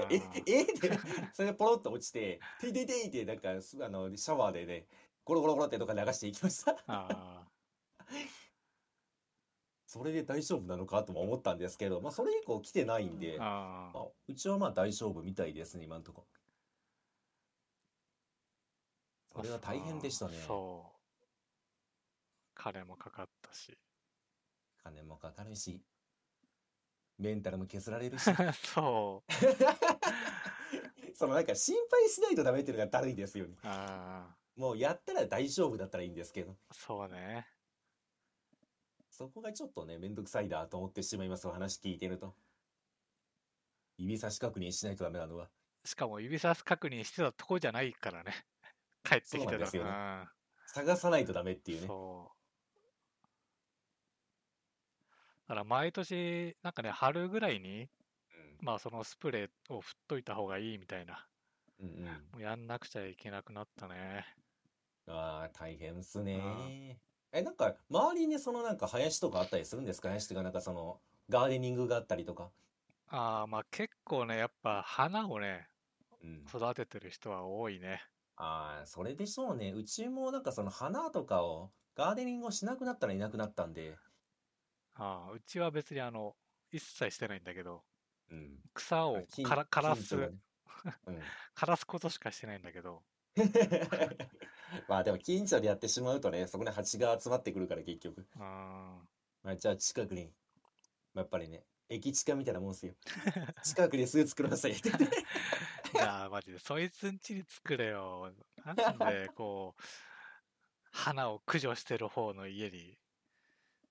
[0.09, 0.99] え、ーえって、
[1.33, 4.87] それでポロッと落ちて、ていていていって、なんか、すあの、シャワーでね、
[5.23, 6.75] ゴロゴロゴロってとか流していきました。
[6.87, 7.47] あ
[9.85, 16.25] それで大丈夫なのかとも思ったんですけど、まあ、それ以降来てないんでまあ、うちはまあ大丈夫みたいですね、今んとこ。
[19.35, 20.37] それは大変でしたね。
[20.47, 20.97] そう。
[22.55, 23.77] 金もかかったし。
[24.83, 25.81] 金もかかるし、
[27.17, 28.23] メンタルも削られるし。
[28.73, 29.31] そう。
[31.15, 33.55] そのなんか心配しないとダメっていうのがだるいですよね。
[33.63, 37.47] あもうやったら大丈夫だったらいいんですけど、あ、そうね。
[39.09, 42.35] そこがちょっとね、めんどくさいなと思ってしまいます、お話聞いてると。
[43.97, 45.49] 指差し確認しないとダメなのは。
[45.85, 48.33] しかも指差し確認してたとこじゃないからね。
[49.03, 50.27] 帰ってきてたそうなんですよねうん
[50.73, 51.87] 探さないとダメっていうね。
[51.87, 52.40] そう。
[55.51, 57.89] だから毎年、なんかね、春ぐらいに、
[58.61, 61.27] まあそのスプレーを振っといた方がいいみたいな。
[61.79, 61.87] うん。
[61.89, 62.31] うんうん。
[62.33, 64.25] もうやんなくちゃいけなくなったね。
[65.07, 66.99] ああ、大変っすね。
[67.31, 70.09] え、なんか、周りにそのなんか林とかあったりするんですか？
[70.09, 72.51] 林とかなんかその、ガーデニングがあったりとか。
[73.05, 75.69] ああ、まあ結構ね、やっぱ花をね、
[76.21, 76.51] うん。
[76.53, 78.01] 育ててる人は多いね。
[78.35, 79.71] ああ、それでしょうね。
[79.71, 84.01] うちもなんかその花とかを、ガーデニングをしなくなったらいなくなったんで、
[84.95, 86.35] ああ、うちは別にあの、
[86.71, 87.83] 一切してないんだけど、
[88.29, 88.57] うん。
[88.73, 90.15] 草を近から枯らす。
[91.55, 93.03] 枯らすことしかしてないんだけど、
[94.87, 98.25] まあでも近所でやってしまうとね、そこに蜂が集まってくるから結局。
[98.39, 98.99] あ
[99.43, 100.25] まあじゃあ近くに、
[101.13, 102.93] まあやっぱりね、駅近みたいなもんすよ。
[103.63, 104.89] 近くに巣作らなさいって
[105.93, 108.31] いやー、マジで、そいつんちに作れよ。
[108.65, 109.81] なんで、こう、
[110.91, 112.97] 花を駆除してる方の家に。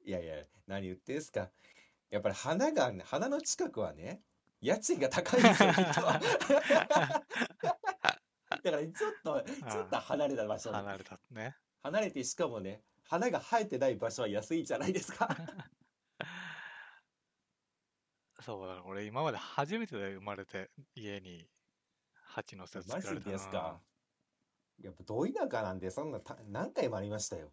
[0.05, 1.51] いやいや、何言ってんすか。
[2.11, 4.23] やっぱり花が、花の近くはね、
[4.61, 6.01] 家賃が高いんですよ、きっと。
[8.51, 11.57] だからちょっと、ちょっと離れた場所に離れたね。
[11.83, 15.29] 離れてしかもね、花が生えてない場所は安いじゃないですか。
[18.41, 21.49] そうだ、俺今まで初めてで生まれて、家に
[22.15, 23.81] 蜂の巣マ作られたジですか。
[24.83, 27.53] やっぱど田舎なんで、そんなた何回もありましたよ。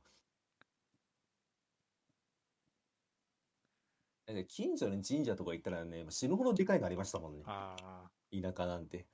[4.28, 7.46] え近所の神社とか行ったらね、死ぬほどでかいのありましたもんね。
[7.46, 9.08] ああ田舎なんて。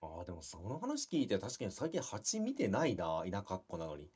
[0.00, 4.10] ああ、でもその話聞いて確かに最近蜂見てないな、田舎っ子なのに。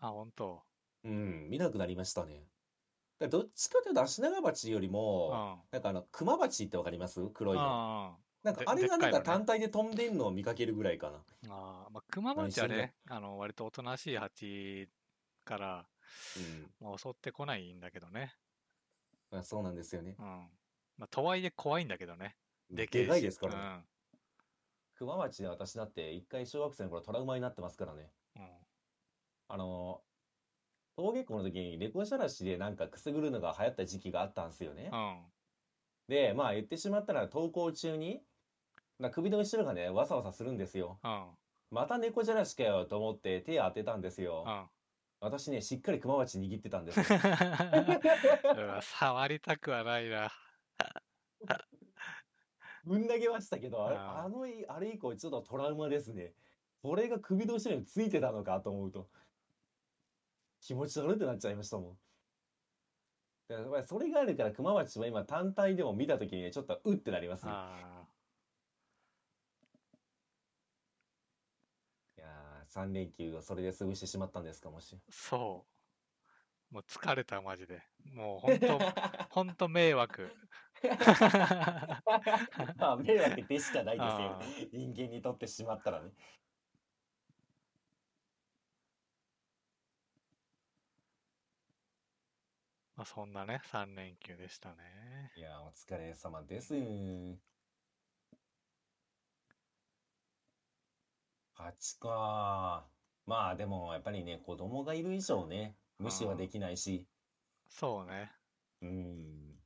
[0.00, 0.64] ー、あ、本当。
[1.04, 2.34] うん、見なくなりましたね。
[3.20, 4.88] だからどっちかというと、アシナガバチより
[5.28, 5.34] うん。
[5.34, 7.20] も、あなんかあの、クマバチってわかります？
[7.30, 7.82] 黒いの。
[8.12, 11.24] あでなんかあれがなんか単体で飛んでんのを見かけるぐらいかな。
[11.48, 14.88] ああ、まあ、クマバチは何してんね、あの、割とおとなしい蜂
[15.44, 15.97] から、うん。
[16.80, 18.34] まあ、襲ってこないんだけどね。
[19.30, 20.16] まあ、そうなんですよね。
[20.18, 20.24] うん。
[20.96, 22.36] まあ、とはいえ怖いんだけどね。
[22.70, 23.06] でけえし。
[23.06, 23.60] でかいですからね。
[23.60, 23.84] うん。
[24.96, 28.10] クマバチで私だって一回小学生の頃トラウマになってますからね。
[28.36, 28.42] うん。
[29.48, 30.02] あの、
[30.96, 34.90] 登下校の時に猫じゃらしでなんかくすぐるのが流行った時期があったんですよね。
[34.92, 35.18] うん。
[36.08, 38.20] で、まあ言ってしまったら登校中に、
[38.98, 40.98] な首の後ろがね、わさわさするんですよ。
[41.04, 41.26] うん。
[41.70, 44.68] また猫じゃらしかよと思って手当てたんですよ。
[45.20, 45.28] うん。
[45.28, 47.04] 私ね、しっかりクマバチ握ってたんですよ。
[48.56, 50.30] うわ触りたくはないな。
[52.84, 56.34] ぶん投げましたけど、あれ、あのい、あれ以降ちょっとトラウマですね。
[56.82, 59.08] これが首の後ろについてたのかと思うと、
[60.60, 61.98] 気持ち悪ってなっちゃいましたもん。
[63.48, 67.52] だからやっぱりそれがあるから、クマバチは今単体でも見たときにね、ちょっとうってなりますね。
[67.54, 68.06] あ
[72.18, 74.96] いやー、3連休をそれで過ごしてしまったんですか、もし。
[74.96, 75.66] あ、そ
[76.70, 76.74] う。
[76.74, 77.82] もう疲れた、マジで。
[78.12, 78.78] もう本当、
[79.30, 80.36] 本当迷惑。
[82.76, 84.40] まあ、迷惑でしかないですよあ。
[84.72, 86.12] 人間にとってしまったらね。
[92.96, 95.32] まあ、そんなね、3連休でしたね。
[95.36, 96.74] いやー、お疲れ様です。
[101.58, 102.88] 8か。
[103.26, 107.06] まあでもやっぱりね、子供がいる以上ね、無視はできないし。
[107.68, 108.32] そうね。
[108.80, 109.58] うん。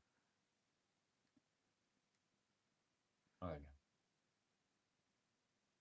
[3.41, 3.63] はい。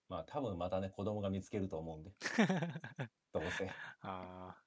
[0.10, 2.12] まあ多分またね、子供が見つけると思うんで。
[3.32, 3.70] どうせ。
[3.70, 4.58] ああ。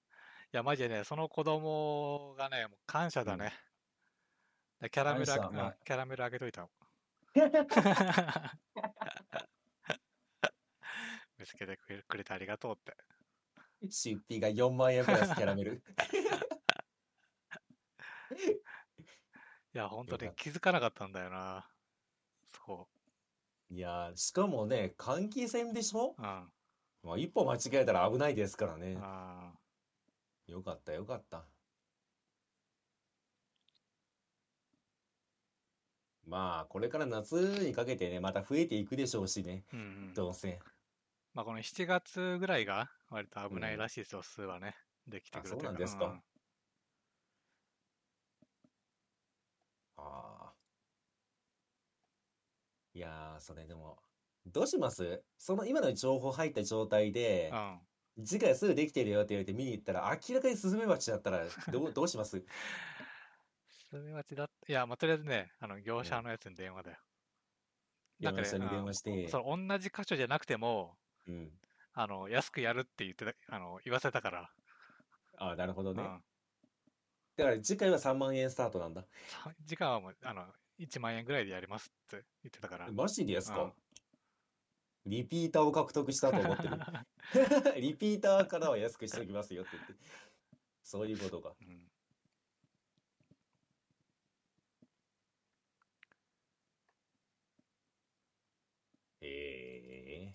[0.52, 3.52] いや、マジでね、その子供がね、もう感謝だね。
[4.90, 6.70] キャラメルあ、まあキャラメルあげといた。
[11.38, 12.96] 見つけてくれくれてありがとうって。
[13.90, 15.82] 出費が4万円プラスキャラメル。
[19.74, 21.68] いや、本当に気づかなかったんだよな。
[22.64, 22.88] そ
[23.70, 26.14] いやー、しかもね、換気扇でしょ？
[26.16, 26.22] う。
[26.22, 26.52] うん。
[27.02, 28.96] まあ一歩間違えたら危ないですからね。
[29.00, 29.52] あ
[30.46, 31.44] よかった、よかった。
[36.26, 40.14] まあ、これから夏にかけてね、また増えていくでしょうしね、ーうんうん。
[40.14, 40.58] どうせ。
[41.34, 44.74] まあ、この7月ぐらいが割と危なうんいらしいですよ、巣はね。
[45.06, 46.22] できてくるというあそうなんですかうん
[49.96, 50.54] ああ。
[52.92, 53.98] いやー、それでも、
[54.46, 55.24] どうします？
[55.38, 57.80] その今の情報入った状態で、うん。
[58.24, 62.44] 次回すぐできてるよって言われて見に行ったら、明らかにスズメバチだったら、どう、どうします？
[63.68, 66.98] スズメバチだっいや、まあ、とりあえずね、あの、業者のやつに電話だよ。
[68.20, 70.96] なんかね業者に電話して、その同じ箇所じゃなくても、
[71.28, 71.50] うん。
[71.94, 74.50] あの、安くやるって言ってた、あの、言わせたから。
[75.36, 76.02] ああ、なるほどね。
[76.02, 76.24] うん。
[77.36, 79.02] だから次回は3万円スタートなんだ。
[79.26, 80.46] さ時間はもう、あの、
[80.78, 82.90] 1万円ぐらいでやりますって言ってたから。
[82.92, 83.74] マジですうんか
[85.06, 86.78] リピーターを獲得したと思ってる？
[87.80, 89.94] リピーターからは安くしておきますよって言って。
[90.82, 91.54] そういうことか。
[91.60, 91.90] うん
[99.20, 99.26] へ
[100.26, 100.34] え。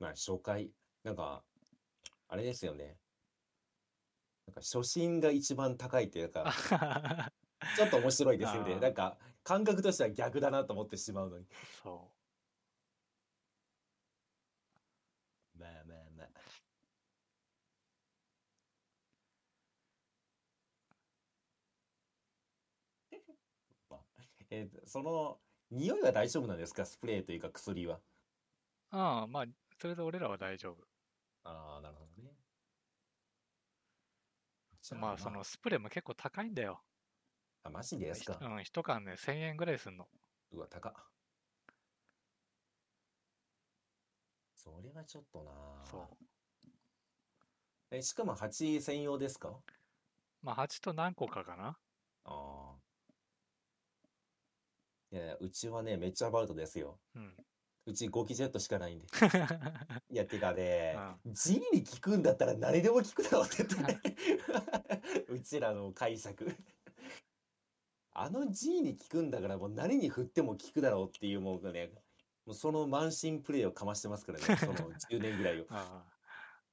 [0.00, 0.72] まあ、初回、
[1.04, 1.44] なんか、
[2.28, 2.98] あれですよね。
[4.46, 6.52] なんか、初心が一番高いっていうか、
[7.76, 8.74] ちょっと面白いですよね。
[8.74, 11.46] あーなんか、感覚としては逆だなと思ってしまうのに。
[11.82, 12.12] そ
[15.58, 16.28] まあまあまあ。
[23.90, 24.04] まあ
[24.50, 26.84] えーその、匂いは大丈夫なんですか？
[26.86, 28.00] スプレーというか薬は。
[28.92, 28.96] う。
[28.96, 29.46] ああ、まあ、
[29.80, 30.84] それで俺らは大丈夫。
[31.44, 32.36] ああ、なるほどね。
[35.00, 36.82] まあ、そのスプレーも結構高いんだよ。
[37.62, 38.38] あ、マジですか。
[38.42, 40.06] うん、一缶ね、1000円ぐらいすんの。
[40.52, 40.92] うわ、高っ。
[44.54, 45.50] それはちょっとな
[45.90, 46.16] そう。
[47.90, 49.58] え、しかも蜂専用ですか？
[50.42, 51.78] まあ、蜂と何個かかな。
[52.24, 52.76] ああ。
[55.12, 57.00] いやいや、うちはね、めっちゃアバウトですよ。
[57.14, 57.34] うん。
[57.90, 59.06] うち5機ジェットしかないんで。
[60.10, 65.26] いや、てかね、う G に効くんだったら何でも効くだろうって言って。
[65.28, 66.54] うちらの解釈。
[68.12, 71.90] あの G に効くんだからもう何に振っても効くだろうっていうもうね、
[72.46, 75.66] もうその慢心プレーをかましてますからね、 その10年ぐらいを。
[75.70, 76.20] ああ。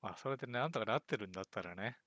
[0.02, 1.98] まあ、それでなんとかなってるんだったらね。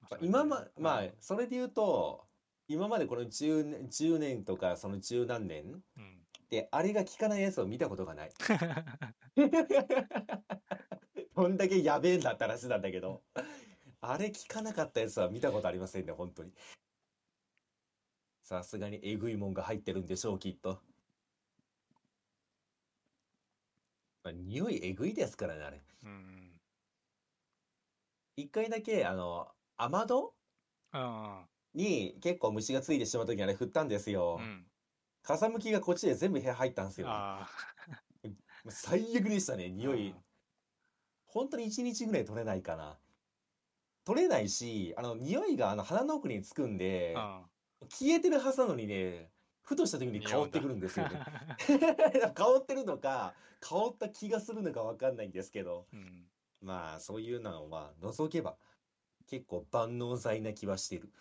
[0.00, 2.26] まあ今ま、まあうん、それで言うと、
[2.66, 6.21] 今までこの10年、10年とかその十何年うん。
[6.52, 8.30] で、あれが効かないやつを見たことがない。
[11.34, 13.22] どんだけやべえんだった話なんだけど、
[14.02, 16.52] あれ聞かなかったやつは見たことありませんね、本当に。
[18.42, 20.78] さすがにえぐいもんが入ってるんでしょう、きっと。
[24.22, 25.80] まあ、匂いえぐいですからね、あれ。
[26.04, 26.60] うん。
[28.36, 30.34] 一回だけ、あの、雨戸
[30.92, 31.48] うん。
[31.72, 34.36] に結構虫がついてしまう時にあれ振ったんですよ。
[34.38, 34.66] うん。
[35.22, 37.08] 風向きがこっちで全部部屋入ったんですよ
[38.68, 39.68] 最悪でしたね、あ。
[39.68, 40.14] 匂い。
[41.26, 42.96] 本当に1日ぐらい取れないかな。
[44.04, 47.42] 取れないし、あの、匂いがあの鼻の奥につくんでう、ん。
[47.88, 49.30] 消えてるはずなのにね、
[49.62, 51.20] ふとした時に香ってくるんですよね。
[52.34, 56.26] 香ってるのか、香った気がするのかわかんないんですけど、うん。
[56.60, 58.56] まあ、そういうのは除けば、
[59.26, 61.12] 結構万能剤な気はしてる。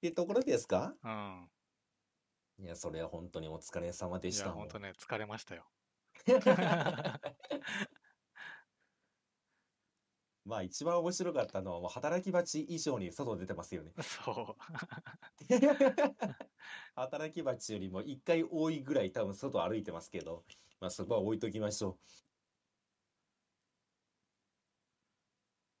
[0.00, 0.94] ってところですか？
[1.04, 1.50] うん。
[2.58, 4.58] いや、それは本当にお疲れ様でいや、したもん。
[4.60, 5.70] ほんとね、疲れましたよ。
[10.46, 13.92] まあ一番面白かったのはもう働き蜂以上に外出てますよね。
[14.02, 14.62] そう。
[16.96, 20.44] 働き蜂よりも一回多いぐらい多分外歩いてますけど、
[20.80, 21.98] まあそこは置いときましょう。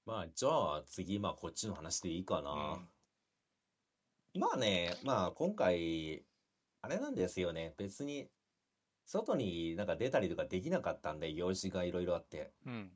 [0.06, 2.86] まあじゃあ次まあこっちの話でいいかな。
[4.34, 6.24] まあね、まあ今回、
[6.82, 7.74] あれなんですよね。
[7.76, 8.28] 別に
[9.04, 12.52] 外になんか出たりとかできなかったんで、用事がいろいろあって。
[12.66, 12.92] うん。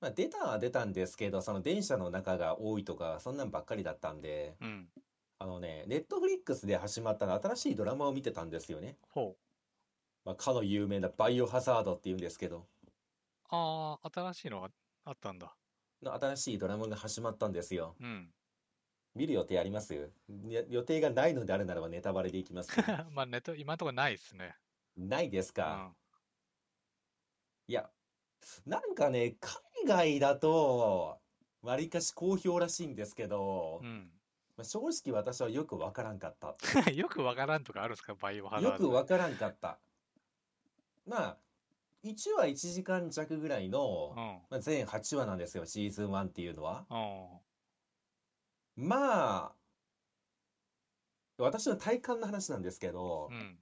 [0.00, 4.88] まあ出たは出たんですけど、その電車の中が多いとか、そんなんばっかりだったんで、うん。
[5.38, 8.98] あのね、ネットフリックスで始まったの新しいドラマを見てたんですよね。
[9.10, 9.36] ほう。
[10.24, 12.66] まあ、かの有名なバイオハザードって言うんですけど、
[13.50, 14.70] ああ、新しいのが
[15.04, 15.56] あったんだ。
[16.02, 17.94] の新しいドラマが始まったんですよ。
[18.00, 18.34] うん。
[19.14, 19.94] 見る予定あります？
[20.48, 22.88] や予定がないのであるならばネタバレでいきますけど。
[23.12, 24.56] まあ、ネット、今のところないっすね。
[24.96, 25.74] ないですうか。
[25.74, 25.96] ん。
[27.68, 27.90] いや、
[28.66, 31.20] なんかね、海外だと、
[31.62, 34.10] わりかし好評らしいんですけど、うん。
[34.56, 36.54] まあ、正直私はよくわからんかった。
[36.92, 38.14] よくわからんとかあるんですか？
[38.14, 38.90] バイオハザーよドで。
[38.90, 39.80] くわからんかった。
[41.06, 41.38] まあ、
[42.04, 44.12] 1話1時間弱ぐらいの、
[44.50, 46.86] まあ、全8話なんですよ、シーズン1っていうのは。
[46.90, 47.40] うん。
[48.76, 48.88] うん。
[48.88, 49.54] まあ、
[51.38, 53.58] 私の体感の話なんですけどう、ん。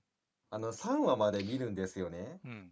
[0.51, 2.41] あの、3話まで見るんですよね。
[2.45, 2.71] うん。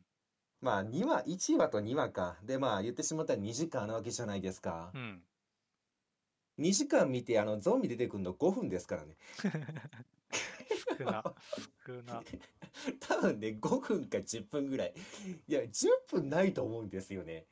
[0.61, 2.37] まあ、2話、1話と2話か。
[2.45, 4.99] で、まあ、言ってしまったら2時間なわけじゃないですかう。
[4.99, 5.23] ん。
[6.59, 9.17] 2時間見て、あの、ゾンビ出てくるの5分ですからね。
[10.99, 11.25] 少な。
[11.87, 12.23] 少な。
[13.01, 14.95] 多分ね、5分か10分ぐらい。
[15.49, 17.47] いや、10分ないと思うんですよね。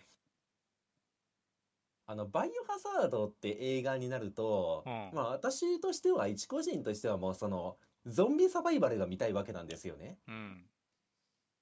[2.11, 10.19] あの、バイオハザードって映画になると、うんまあ私としては、一個人としてはもうその、ゾンビサバイバルが見たいわけなんですよね。
[10.27, 10.71] うん。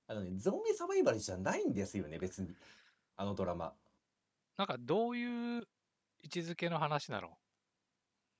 [0.08, 2.56] あのね、ゾンビサバイバルじゃないんですよね、別に。
[3.16, 3.74] あのドラマ。
[4.56, 5.62] なんかどういう
[6.22, 7.38] 位置づけの話なの？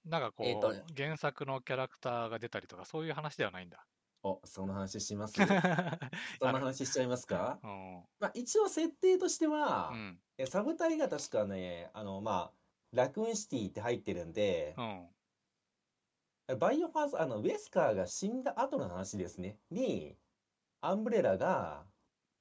[0.05, 3.87] なんかこう、え原作のキャラクターが出たりとかそういう話ではないんだ。
[4.23, 5.35] お、その話します？
[6.41, 7.59] その話しちゃいますか？
[7.63, 7.86] うん。
[8.27, 10.19] まあ一応設定としてはう、ん。
[10.39, 12.59] えサブタイが確かね、あの、まあ、
[12.93, 15.09] ラクーンシティって入ってるんでう、ん。
[16.59, 19.59] バイオハザード、あの、ウェスカーが死んだ後の話ですね。
[19.71, 20.17] に、
[20.81, 21.87] アンブレラが、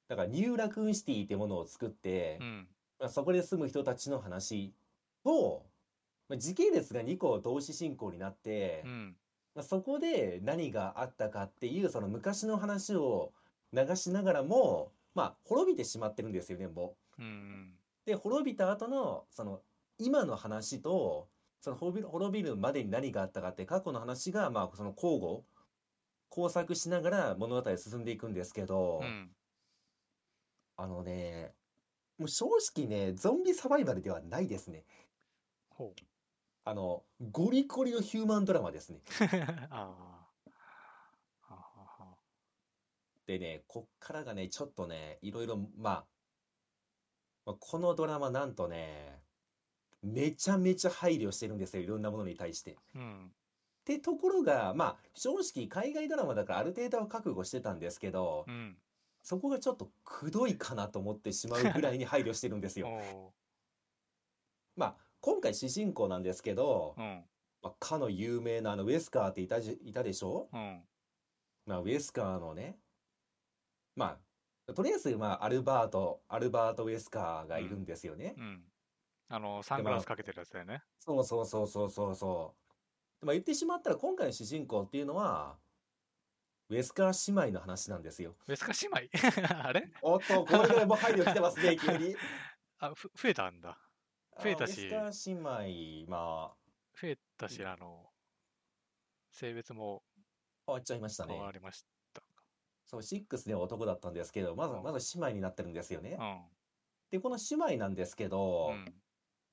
[0.08, 2.68] だからニューラクーンシティってものを作って、うん。
[3.00, 4.74] まあ、そこで住む人たちの話
[5.24, 5.66] と、
[6.30, 9.18] まあ、時系列が2個同時進行になって、うん。
[9.56, 13.34] まあ、そこで何があったかっていう、その昔の話を
[13.74, 17.24] 流しながらも、まあ、滅びてしまってるんですよね、もう。
[17.24, 17.74] うん。
[18.06, 19.62] で、滅びた後の、その、
[19.98, 21.30] 今の話と、
[21.62, 25.44] その滅びる、滅びるまでに何があったかって過去の話が、まあ、その交互、
[26.30, 29.32] 交錯しながら物語進んでいくんですけど、うん。
[30.78, 31.54] あのね、
[32.18, 34.84] もう正直ね、ゾンビサバイバルではないですね。
[35.70, 36.02] ほう。
[36.66, 39.00] あの、ゴリゴリのヒューマンドラマですね。
[39.72, 40.16] ああ。
[41.42, 42.18] ははは
[43.26, 46.06] でね、こっからがね、ちょっとね、いろいろ、まあ、
[47.46, 49.22] まあこのドラマなんとね、
[50.04, 52.78] めちゃめちゃ配慮してるんですよ、いろんなものに対して。
[52.96, 53.28] うん。
[53.28, 53.32] っ
[53.86, 58.78] てところが、まあ、正直海外ドラマだからある程度は覚悟してたんですけどう、ん。
[59.22, 62.88] そこがちょっとくどいかなと思ってしまうぐらいに配慮してるんですよ。
[63.16, 63.34] お
[64.76, 67.02] まあ、今回主人公なんですけどう。
[67.02, 67.26] う、ん。
[67.64, 70.50] まあ、かの有名なあのウェスカーっていたじ、いたでしょ？
[70.54, 70.84] うん。
[71.66, 72.78] まあ、ウェスカーのね、
[73.96, 74.20] ま
[74.68, 78.34] あ、とりあえず、まあ、アルバート、アルバート・ウェスカーがいるんですよね。
[78.38, 78.64] うん。
[79.30, 80.84] あの、サングラスかけてるやつだよね。
[81.00, 83.22] そうそうそうそうそうそう。
[83.22, 85.60] でまあ、言ってしまったら今回の主人公っていうのは、
[86.70, 88.36] ウェスカー姉妹の話なんですよ。
[88.48, 89.10] ウェスカ姉妹？
[89.68, 89.92] あれ？
[90.02, 92.16] おっと、これでもう配慮来てますね、急に。
[92.80, 93.78] あ、ふ増えたんだ。
[94.38, 96.56] 増えたしあウェスカー姉妹、ま
[97.00, 98.12] 増えたし、あの、
[99.32, 100.04] 性別も
[100.68, 101.44] あ、変わっちゃいましたね変。
[101.44, 101.95] わりました
[102.86, 106.18] そう、6では男だったんですけど、まず、うんまず姉妹になってるんですよね。
[106.18, 106.42] か。
[107.12, 108.76] で、この姉妹なんですけど、うん。
[108.76, 108.94] うん。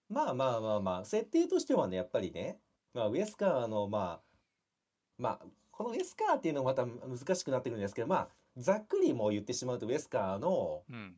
[0.09, 2.59] まあまあまあまあ、設定としてはね、やっぱりね、
[2.95, 4.23] まあ、ウェスカーの、まあ、
[5.19, 11.17] まあ、このウェスカーっていうのもまた難しくなってくるんですけど、まあ、ざっくりもう言ってしまうと、ウェスカーの、うん。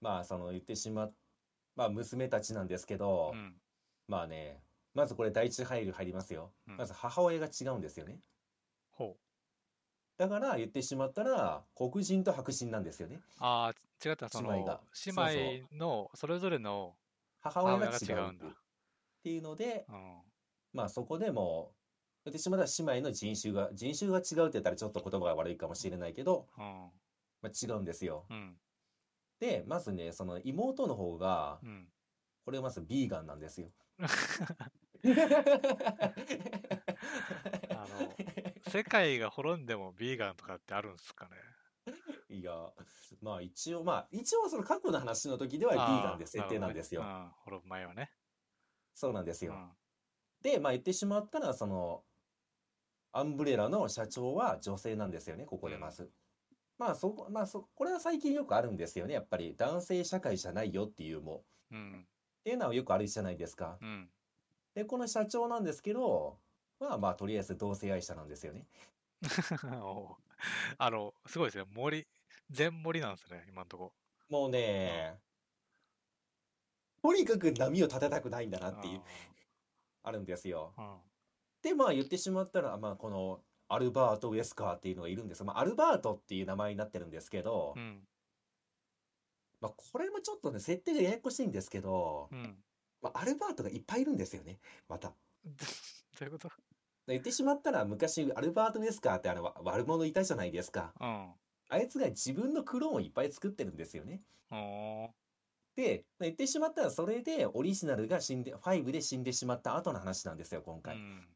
[0.00, 1.14] まあ、その言ってしまう、
[1.74, 3.54] まあ、娘たちなんですけどう、ん。
[4.06, 4.60] まあね、
[4.94, 6.52] まずこれ第一配慮入りますよ。
[6.68, 8.18] うんまず母親が違うんですよね。
[8.90, 9.29] ほう。
[10.20, 13.22] だから言ってしまったら、黒人と白人なんですよね。
[13.38, 16.92] ああ、違った、その、姉妹が姉妹のそれぞれの
[17.40, 18.50] 母親が違うんだっ
[19.24, 20.18] ていうので、うん。
[20.74, 21.72] まあそこでも
[22.26, 26.90] う、言ってしまったら姉妹の人種が、人種が違うって言ったらちょっと言葉が悪いかもしれないけど、うん。
[27.40, 28.26] まあ、違うんですよ。
[28.28, 28.58] うん。
[29.38, 31.86] で、まずね、その妹の方がう、ん。
[32.44, 33.68] これまずビーガンなんですよ。
[38.70, 41.94] 世界が滅んでもビーガンとかってあるんですかね？
[42.28, 42.52] いや、
[43.20, 47.02] まあ一応、まあ一応その過去の話の時ではビーガンで設定なんですよ。
[47.02, 48.12] ねうん、滅ぶ前はね。
[48.94, 49.52] そうなんですよ。
[49.52, 49.70] うん。
[50.42, 52.04] で、まあ言ってしまったら、その、
[53.12, 56.10] アンブレラの社長は女性なんですよね、ここでまず。
[56.78, 59.56] まあそこ、まあそ、これは最近よくあるんですよね、やっぱり。
[59.56, 61.44] 男性社会じゃないよっていうも。
[61.72, 62.06] うん。
[62.40, 63.78] っていうのはよくあるじゃないですか。
[63.80, 64.08] うん。
[64.74, 66.38] で、この社長なんですけど、
[66.80, 68.66] は、まあ、とりあえず同性愛者なんですよね。
[69.82, 70.16] おう
[70.78, 71.64] あの、すごいですね。
[71.74, 72.06] 森、
[72.50, 73.92] 全森なんですね、今んとこ。
[74.28, 75.20] もうね、
[77.02, 79.02] とにかく波を立てたくないんだなっていう、
[80.02, 80.74] あるんですよ。
[80.76, 80.92] うん。
[80.94, 81.00] うん
[81.62, 88.08] で、まあ言ってしまったら、まあこの、アルバート・ウェスカーっていうのがいるんですまあ、アルバートっていう名前になってるんですけど、うん。
[89.60, 92.64] まあこれもちょっとね、設定がややこしいんですけど、うん。
[93.02, 94.58] まあ、アルバートがいっぱいいるんですよね、
[94.88, 95.08] また。
[95.10, 95.14] ど
[96.22, 96.50] ういうこと？
[97.10, 100.92] 言ってしまったら昔アルバート・ウェスカーってあのわ悪者いたじゃないですか。
[101.00, 101.28] うん。
[101.68, 104.22] あいつが自分のクローンをいっぱい作ってるんですよね。
[105.76, 110.96] で、言ってしまったらそれでオリジナルが死んで、5で死んでしまった後の話なんですよ、今回。
[110.96, 111.28] うん。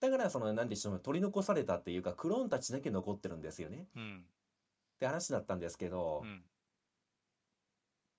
[0.00, 3.86] だからその、なんでしょう、取り残されたっていうか、クローンたちだけ残ってるんですよね。
[3.94, 4.24] うん。
[4.96, 6.42] って話だったんですけど、うん。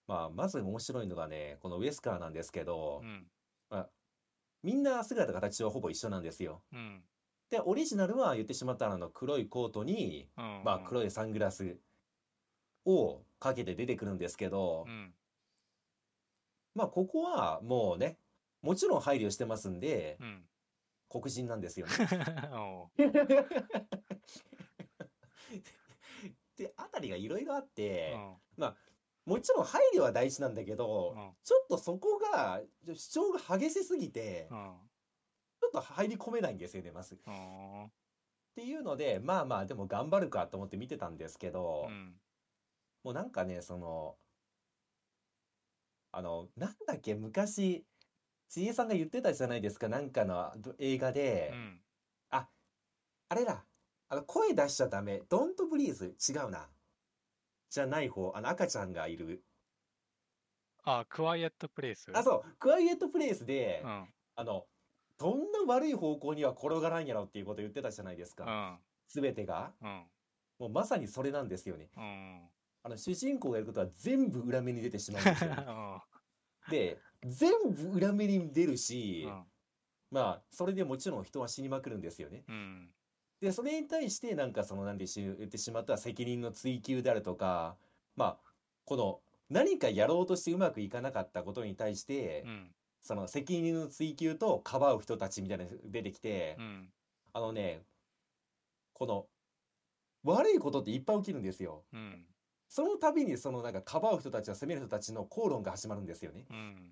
[0.07, 3.27] まあ、まず面白いのがね、このウェスカーなんですけどう、ん。
[4.65, 6.63] みんな姿形はほぼ一緒なんですよ。
[6.73, 7.03] うん。
[7.51, 10.63] で、オリジナルは言ってしまったらあの黒いコートに、うん。
[10.65, 11.77] まあ黒いサングラス
[12.83, 15.13] をかけて出てくるんですけどう、ん。
[16.73, 18.17] まあここはもうね、
[18.63, 20.43] もちろん配慮してますんで、うん。
[21.09, 21.93] 黒人なんですよね。
[22.57, 22.89] お
[26.57, 28.17] で、あたりがいろいろあっうて、
[28.57, 28.73] ん。
[29.25, 32.61] もちろん配慮は大事なんだけど、うんちょっとそこが
[32.93, 34.73] 主張が激しすぎて、うん。
[35.61, 37.15] ちょっと入り込めないんですよね、まず。
[37.15, 37.91] っうん。
[38.55, 42.13] ていうので、まあまあでも頑張るかと思って見てたんですけど、うん。
[43.03, 44.15] もうなんかね、その、
[46.11, 47.85] あの、なんだっけ、昔、
[48.47, 51.81] ちえさんが言ってたじゃないですか、なんかのど映画で、うん。
[53.27, 53.65] あれだ、
[54.07, 56.69] あの、声出しちゃダメ、ドントブリーズ、違うな。
[57.75, 59.43] じゃない方、あの、赤ちゃんがいる。
[60.85, 62.09] あ、クワイエットプレイス？
[62.15, 64.07] あ、そう、クワイエットプレイスで、うん。
[64.35, 64.65] あの、
[65.17, 68.45] どんな悪い方向には転がらんやろっていうこと言ってたじゃないですか。
[68.45, 68.79] うん。
[69.07, 69.73] すべてが。
[69.81, 70.07] うん。
[70.57, 71.89] もうまさにそれなんですよね。
[71.97, 72.49] うん。
[72.83, 75.65] あの、主人公がやることは全部裏目に出てしまうんですよね。
[76.71, 79.27] で、全部裏目に出るし、
[80.11, 82.45] まあ、それでもちろん人は死にまくるんですよね。
[82.47, 82.94] うん。
[83.45, 87.77] で、それに対して、なんかその、なんでし言ってしまった責任の追及であるとか、
[88.15, 88.51] まあ、
[88.85, 89.21] この、
[89.51, 92.71] 何かやろうとしてうまくいかなかったことに対して、うん。
[93.03, 96.89] その責任の追及とかばう人たちみたいなのが出てきて、うん。
[97.33, 97.83] あのね、
[98.93, 99.27] この、
[100.23, 101.83] 悪いことっていっぱい起きるんですよ。
[101.93, 102.25] うん。
[102.67, 106.47] その度にそのなんかかばう人たちや責める人たちの口論が始まるんですよね。
[106.49, 106.91] うん。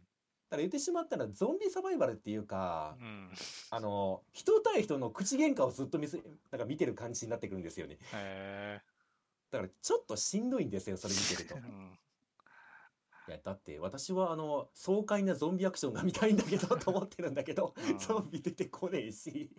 [0.53, 3.31] だから言ってしまったらゾンビサバイバルっていうか、うん。
[3.71, 7.97] あの、人対人の口喧嘩をずっと見せ、なんか見てる感じになってくるんですよね。
[8.13, 8.79] へ
[9.49, 11.57] だからちょっとしんどいんですよ、それ見てるとえ。
[11.57, 11.61] う。
[11.63, 11.99] ん。
[13.29, 19.49] いや、だって私はあの、爽快なゾンビアクションが見たいんだけど、と思ってるんだけど、うんゾンビ出てこねえし。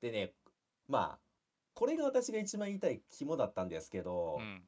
[0.00, 0.34] でね、
[0.88, 1.18] まあ、
[1.74, 4.64] これが私が一番言いたい肝だったんですけど、うん。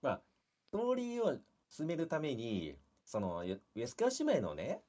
[0.00, 0.22] まあ、
[0.68, 4.82] ストーリーを進めるために、その、ウェスカー姉妹のね、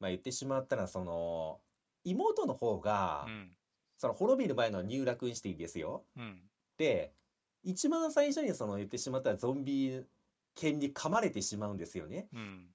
[0.00, 1.60] まあ言ってしまったら、その、
[2.04, 3.56] 妹の方がう、ん。
[3.96, 6.04] その滅びる前の入落していいですよ。
[6.16, 6.42] うん。
[6.76, 7.12] で、
[7.62, 10.04] 一番最初にその言ってしまったらゾンビ
[10.54, 12.26] 犬に噛まれてしまうんですよね。
[12.32, 12.74] うん。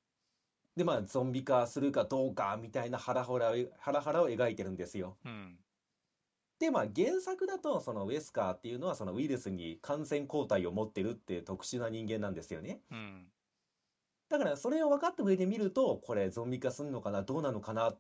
[0.78, 5.18] で、まあ、ゾンビ化するかどうかみたいなハラハラを、ハラハラを描いてるんですよ。
[5.26, 5.58] うん。
[6.60, 12.82] で、まあ、原作だと、そのウェスカーっていうのは、そのウイルスに感染抗体を持ってるっていう特殊な人間なんですよね。
[12.92, 13.32] うん。
[14.30, 18.00] だから、それを分かった上で見ると、これゾンビ化するのかな、どうなのかなっ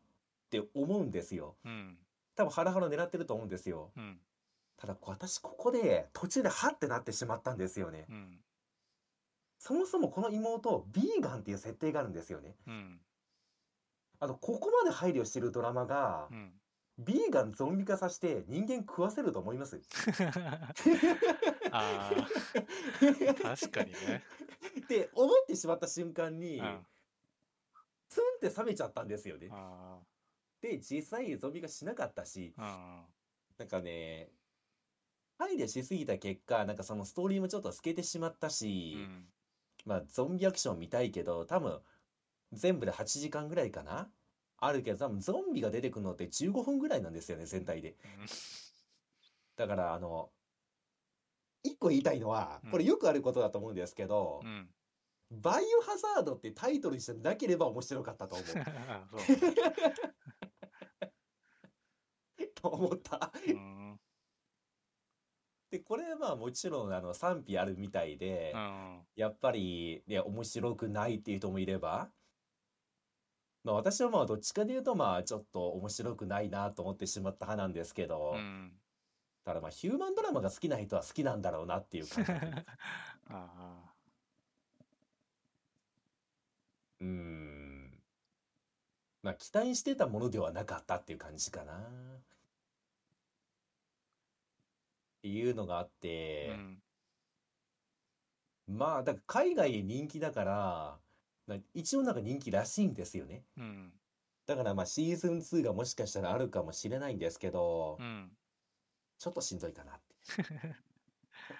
[0.50, 1.56] て思うんですよ。
[1.66, 1.98] うん。
[2.36, 3.92] 多分ハラハラ狙ってると思うんですよ。
[3.96, 4.20] うん。
[4.78, 8.06] ただ、私ここで途中でハッてなってしまったんですよね。
[8.10, 8.40] うん。
[9.60, 12.56] そもそもこの妹、ビーガンっていう設定があるんですよね。
[12.68, 13.02] うん。
[14.20, 16.54] あの、ここまで配慮してるドラマがう、ん。
[17.00, 19.82] ビーガンゾンビ化させて人間食わせると思います？
[21.70, 24.24] ああ、確かにね。
[24.82, 26.86] って思ってしまった瞬間にう、ん。
[28.10, 29.56] ツンって冷めちゃったんですよね。
[29.56, 30.02] あ
[30.62, 33.08] で、実際ゾンビ化しなかったし、あ。
[33.58, 34.32] なんかね、
[35.40, 38.50] 配慮しすぎた結果、なんかそのストーリーもちょっと透けてしまった
[38.92, 39.32] うし、ん。
[39.86, 41.84] まあゾンビアクション見たいけど、多分
[42.54, 44.14] 全部で8時間ぐらいかな？
[44.58, 47.96] あるけど、多分ゾンビが出てくるのって15分ぐらいなんですよね、全体で。
[49.56, 50.32] だから、あの、
[51.64, 54.70] 一個言いたいのはうん、これよくあることだと思うんですけどう、ん。
[55.32, 58.48] バイオハザードってタイトルにしてなければ面白かったと思う。
[62.56, 63.32] と思った。
[63.48, 64.00] うん。
[65.70, 69.02] で、これはまあもちろんあの賛否あるみたいでう、ん。
[69.16, 72.12] やっぱりね、面白くないっていう人もいれば、
[73.68, 78.82] まあ私はまあどっちかで言うとまあちょっと面白くないなと思ってしまった派なんですけうど、ん。
[79.44, 82.66] ただまあヒューマンドラマが好きな人は好きなんだろうなっていう感覚。
[83.30, 83.94] あ
[87.00, 88.04] うーん。
[89.22, 92.24] まあ期待してたものではなかったっていう感じかな。
[95.20, 95.92] っていうのがあっ
[96.44, 96.48] あ。
[96.48, 96.84] うて、ん。
[98.68, 101.02] まあだから海外で人気だから、
[101.48, 103.46] な一応なんか人気らしいんですよね。
[103.58, 103.94] うん。
[104.48, 108.38] だからまあシーズン2がもしかしたらあるかもしれないんですけどう、ん。
[109.20, 110.16] ちょっとしんどいかなって。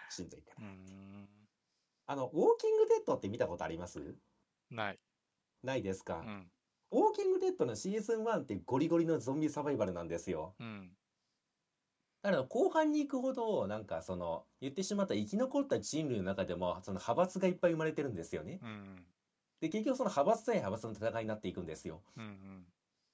[0.10, 0.68] しんどいかうな。
[0.68, 1.30] ん。
[2.08, 4.16] あの、ウォーキングデッドって見たことあります？
[4.70, 5.00] ない。
[5.64, 6.20] ないですか？
[6.20, 6.52] うん。
[6.92, 10.56] ウォーキングデッドのシーズン1ってゴリゴリのゾンビサバイバルなんですよ。
[10.60, 10.98] うん。
[12.24, 18.60] だから後半に行くほど、なんかその、言ってしまった生き残った人類の中でも、その派閥がいっぱい生まれてるんですよね。
[18.62, 19.08] うん。
[19.60, 22.04] で、結局その派閥対派閥の戦いになっていくんですよ。
[22.16, 22.24] うん。
[22.24, 22.66] うん。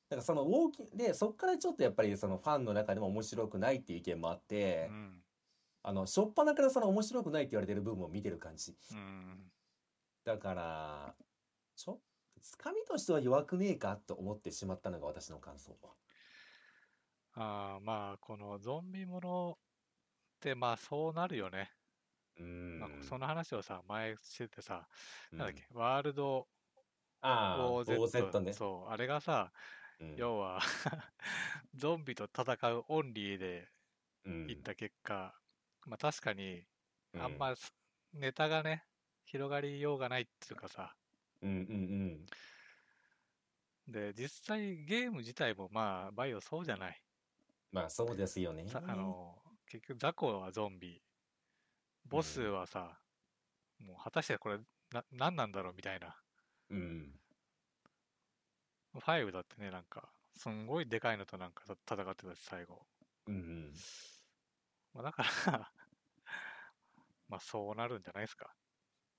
[0.09, 5.23] だからそのウォーキング、で、そっからちょっとやっぱりそのファンの中でも面白くないっていう意見もあって、うん。
[5.83, 8.75] あの、初っ端からその面白くないって言われてる部分を見てる感じ。
[8.91, 9.51] うん。
[10.23, 11.15] だから、
[11.75, 12.01] ちょっと、
[12.41, 15.77] つかみとしては弱くねえかと思ってしまったのが私の感想。
[17.35, 19.59] ああ、まあ、このゾンビものっ
[20.39, 21.71] て、まあ、そうなるよね。
[22.39, 22.79] うーん。
[22.79, 24.87] まあ、その話をさ、前しててさ、
[25.31, 26.49] うんなんだっけ、ワールド
[27.21, 28.53] ああ、OZ、OZ ね。
[28.53, 29.53] そう、あれがさ、
[29.99, 30.59] うん要は
[31.75, 33.69] ゾンビと戦うオンリーで
[34.25, 35.41] うんいった結果、
[35.87, 36.67] まあ確かに、
[37.17, 37.75] あんうます
[38.13, 38.87] ネタがね、
[39.25, 40.97] 広がりようがないっていうかさ、
[41.41, 42.25] うんうん
[43.87, 47.01] で、実際ゲーム自体もまあ、バイオそうじゃない。
[47.71, 48.65] まあそうですよね。
[48.67, 51.01] さあの、結局ザコはゾンビ、
[52.05, 52.99] ボスはさ、
[53.79, 54.59] もう果たしてこれ
[54.91, 56.15] な何なんだろうみたいな。
[56.69, 57.19] うん。
[58.93, 62.85] 5だってね、なんか、すんごいでかいのとなんかた戦ってたし、最後。
[63.27, 63.73] うんうん。
[64.93, 65.71] まあ、だから
[67.27, 68.55] まあそうなるんじゃないですか。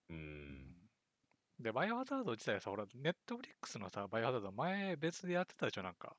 [0.09, 0.91] うん。
[1.59, 6.16] で、バイオハザード自体はさ、ほら、ネットフリックスのさ、バイオハザード前別でやってたでしょ、なんか。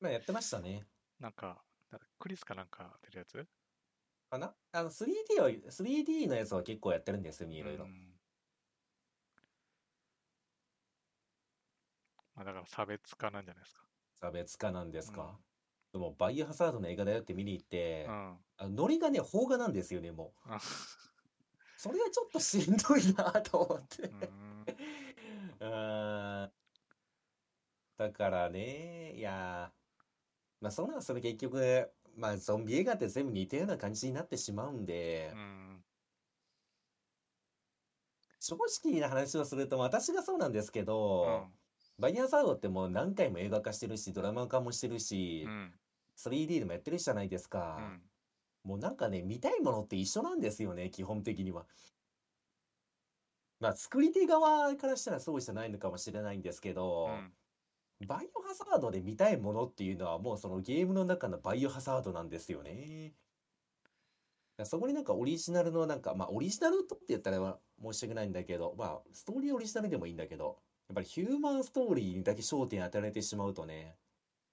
[0.00, 0.86] まあやってましたね。
[1.18, 3.46] なんか、だクリスかなんか出るやつ
[4.30, 4.54] かな？
[4.72, 7.88] あの 3D は、3D のやつは結構やってるんですよね、いろいろう。
[7.88, 8.12] ん
[12.34, 13.82] まあだから差別化なんじゃないですか。
[14.20, 15.38] 差別化なんですか。
[15.92, 18.36] でも、バイオハザードの映画だよって見に行ってう、ん。
[18.58, 20.52] あのノリがね、邦画なんですよね、もう。
[20.52, 20.60] あ
[21.78, 24.08] それがちょっとしんどいなと思って。
[24.08, 24.66] うん
[25.60, 26.52] うーん。
[27.96, 29.76] だからね、いやー、
[30.60, 35.84] まあそんなんそれ結局、まあゾンビ映画って全部似たような感じになってしまうんでう、ん。
[38.40, 40.84] 正直な話をすると私がそうなんですけ
[41.22, 41.58] うど、ん。
[41.98, 45.80] バイオハザードってもう何回も映画化してるし、ドラマ化もしてるしう、ん。
[46.16, 47.82] 3D でもやってるじゃないですうか。
[47.82, 48.10] ん。
[48.64, 51.66] もうなんかね、見たいものって一緒なんですよね、基本的には。
[53.60, 57.28] まあ作り手側からしたらそうじゃないのかもしれないんですけど、
[58.04, 63.14] バイオハザードで見たいものっていうのはもうそのゲームの中のバイオハザードなんですよね。
[64.64, 73.96] そこになんかオリジナルのなんか、まあオリジナルとって言ったら申し訳ないんだけど、まあストーリーオリジナルでもいいんだけど、やっぱりヒューマンストーリーにだけ焦点当てられてしまうとね、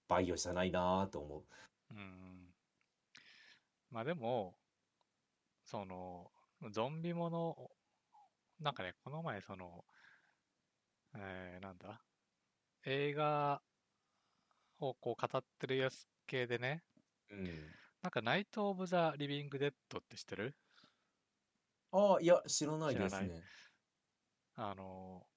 [0.09, 1.43] バイオじゃないなぁと思う。
[1.91, 2.53] うん。
[3.91, 4.55] まあでも、
[5.63, 6.31] その、
[6.71, 7.71] ゾンビもの、
[8.59, 9.85] なんかね、この前その、
[11.15, 12.01] えー、なんだ？
[12.85, 13.63] 映画
[14.77, 16.83] をこう語ってるやつ系でね、
[17.29, 17.73] うん。
[18.03, 20.55] なんかナイト・オブ・ザ・リビング・デッドって知ってる？
[21.91, 23.43] ああ、いや、知らないですね。
[24.55, 25.27] あの、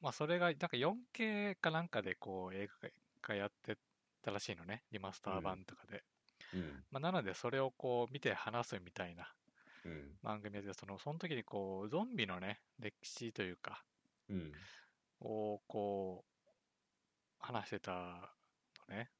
[0.00, 2.90] まあそれが、なんか 4K かなんかでこう映画
[3.22, 3.78] 化やって
[4.22, 6.04] たらしいのね、リマスター版とかで。
[6.52, 6.84] うん。
[6.90, 9.34] まあなのでそれをこう見て話すみたいな
[9.84, 10.18] うん。
[10.22, 13.84] 番組で、その、その時にこう、ゾンビのね、歴史というか、
[14.28, 14.68] うん。
[15.20, 16.27] をこう、
[17.38, 18.36] 話してた
[18.88, 19.12] のね。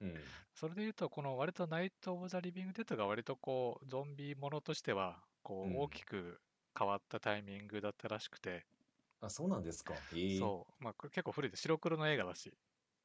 [0.00, 0.34] うん。
[0.54, 6.40] それで言うと、この割とナイト・オブ・ザ・リビング・デッドが割とこう、ゾンビものとしては、こうんう、大きく
[6.78, 8.66] 変わったタイミングだったらしくて、
[9.20, 10.00] あ、そうなんですか。
[10.12, 10.52] へえ。
[10.52, 12.56] そう、まあ、結構古いで白黒の映画だし、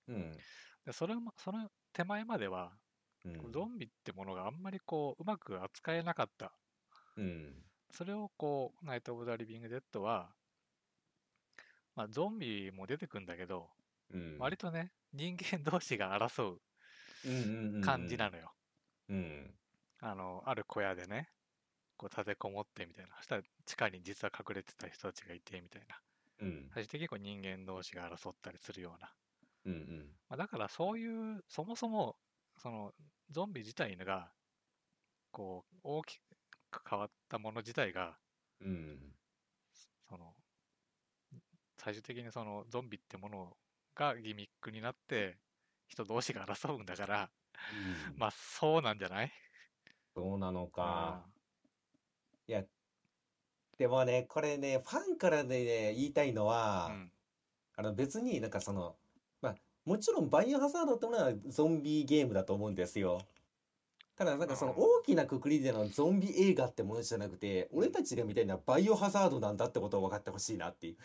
[0.08, 0.46] うん。
[0.86, 2.80] でそれも、その手前までは、
[3.26, 3.54] うん。
[3.54, 6.60] ゾンビってものがあんまりこう、うまく扱えなかった。
[7.16, 7.64] うん。
[7.92, 10.36] それをこう、ナイト・オブ・ザ・リビング・デッドは、
[11.96, 13.72] まあ、ゾンビも出てくんだけど、
[14.12, 14.40] うん。
[14.40, 16.62] 割とね、人間同士が争う
[17.80, 18.56] 感じなのよ。
[19.10, 19.56] うん。
[20.00, 21.30] あの、ある小屋でね、
[21.98, 23.16] こう立てこもってみたいな。
[23.18, 26.02] そしたら地下に実は隠れてた人たちがいてみたいな。
[26.40, 26.72] うん。
[26.74, 29.16] 最終的にこう人間同士が争ったりするような
[29.66, 30.16] うんうん。
[30.30, 32.18] まあ、だからそういう、そもそも、
[32.58, 32.94] その、
[33.30, 34.34] ゾンビ自体が、
[35.32, 36.20] こう、大き
[36.72, 38.20] く変わったもの自体が、
[38.62, 39.14] うん。
[40.10, 40.36] その、
[41.78, 43.58] 最終的にそのゾンビってもの
[43.96, 45.38] がギミックになって、
[45.88, 47.30] 人同士が争うんだから、
[48.12, 49.32] うんまあそうなんじゃない？
[50.16, 51.26] そうなのか。
[52.48, 52.64] ういや、
[53.78, 57.12] でもね、これね、ファンからでね、言いたいのは、ん。
[57.76, 58.96] あの別になんかその、
[59.42, 63.22] まあ、もちろんバイオハザードってものはゾンビゲームだと思うんですよ。
[64.16, 70.98] ただなんかそのうん大きなくくりでのゾンビ映画ってものじゃなくて、俺たちが見たいのはバイオハザードなんだってことを分かってほしいなっていう。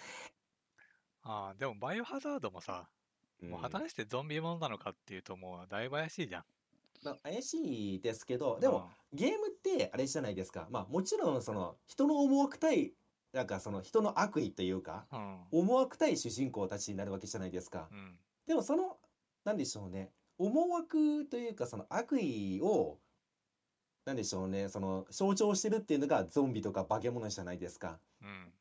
[1.28, 2.88] ああ、でもバイオハザードもさ、
[3.42, 6.44] うんもう果たしてゾンビものなのかっていうともうだいぶ怪しいじゃん。
[7.04, 10.66] まあ、怪しいですけど、でも、ゲームってあれじゃないですか。
[10.70, 12.94] まあもちろんその人の思惑対、
[13.32, 15.38] なんかその人の悪意というか、うん。
[15.52, 17.94] 思惑対主人公たちになるわけじゃないですかう。
[17.94, 18.18] ん。
[18.46, 18.96] でもその、
[19.44, 20.10] なんでしょうね。
[20.38, 22.98] 思惑というかその悪意を、
[24.04, 24.68] なんでしょうね。
[24.68, 28.00] その象徴してるっていうのがゾンビとか化け物じゃないですか。
[28.22, 28.52] うん。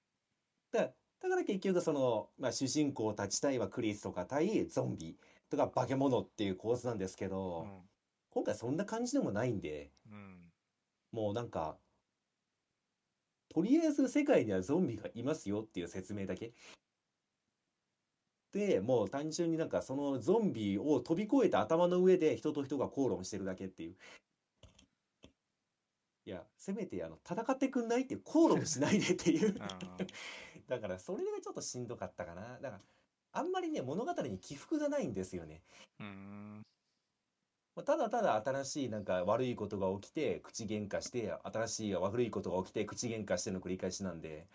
[0.71, 5.17] だだから結局その、まあ、主人公たち対はクリスとか対ゾンビ
[5.49, 7.81] とか化け物っていう構図なんですけうど、ん。
[8.29, 10.37] 今回そんな感じでもないんで、うん。
[11.11, 11.77] もうなんか、
[13.49, 16.53] とりあえず世界にはゾンビがいますよっていう説明だけ。
[18.51, 23.95] で、もう単純になんかそのゾンビを飛び越えた頭の上で人と人が口論してるだけっていう。
[26.25, 29.55] いや、せめてあの戦ってくんないって口論しないでっていう。
[30.67, 32.59] だからそれがちょっとしんどかったかな。
[32.59, 32.81] だから、
[33.33, 35.63] あんまりね、物語に起伏がないんですよね。
[35.99, 36.61] うん。
[37.75, 44.47] まあただただ新しいなんか悪いことが起きて口喧嘩して新しい悪いことが起きて口喧嘩しての繰り返しなんで、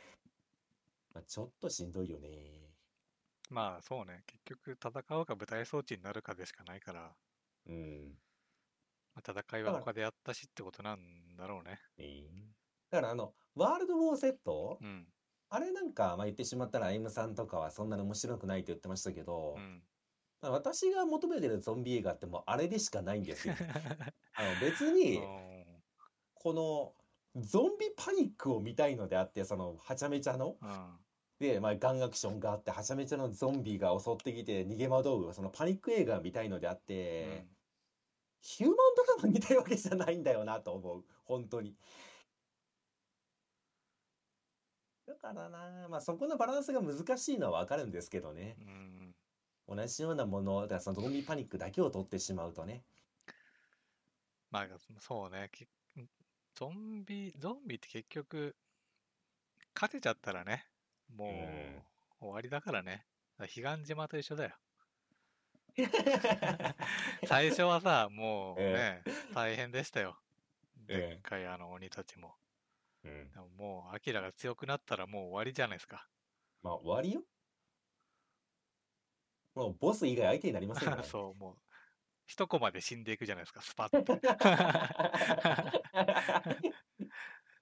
[1.15, 2.29] まあ、ちょっとしんどいよね。
[3.51, 4.25] まあそうね。
[4.27, 7.17] 結局戦うか舞台装置になるかでしかないから、
[7.67, 8.19] うん。
[9.15, 11.79] まあ、戦いは他でやったしってことなんだろうね。
[11.99, 12.53] ええ
[12.91, 15.07] だからあの、ワールド・ウォー・セット、うん。
[15.55, 19.83] あれなんか、まあ、言ってしまったら、アイムさんとかはそんなに面白くないって言ってましたけどう、ん。
[20.41, 23.55] まあ私が求めてるゾンビ映画ってもうあれでしかないんですよ。
[24.35, 25.21] あの別に、
[26.33, 26.95] この、
[27.37, 30.99] ゾンビパニックを見たいのであって、その、はちゃめちゃの、うん。
[31.39, 37.47] で、まあ、ガンアクションがあって、はちゃめちゃのゾンビが襲ってきて逃げ惑う、そのパニック映画を見たいのであって、
[38.41, 41.05] ヒューマンドラマ見たいわけじゃないんだよなと思う。
[41.25, 41.77] 本当に。
[45.13, 48.57] だからな、まあそこのバランスが難しいのはわかるんですけどね。
[49.69, 49.77] うん。
[49.77, 52.83] 同じようなもの、だからそのゾンビパニックだけを取ってしまうとね。
[54.51, 54.67] まあ
[55.01, 55.51] そうね。
[55.53, 55.67] き
[56.55, 58.57] ゾンビ、ゾンビって結局、
[59.75, 60.67] 勝てちゃったらね、
[61.15, 61.83] もううん
[62.21, 63.07] 終わりだからね。
[63.39, 64.57] 彼岸島と一緒だよ。
[67.27, 69.03] 最初はさ、もうね、
[69.35, 70.19] 大変でしたよ。
[70.89, 72.35] ええでっかいあの鬼たちも。
[73.05, 73.31] うん。
[73.31, 76.07] でももう、アキラが強くなったらもう終わりじゃないですか。
[76.63, 77.23] まあ終わりよ。
[79.55, 81.05] もうボス以外相手になりませんからね。
[81.09, 81.59] そう、もう、
[82.27, 84.15] 一コマで死んでいくじゃないですか、スパッと。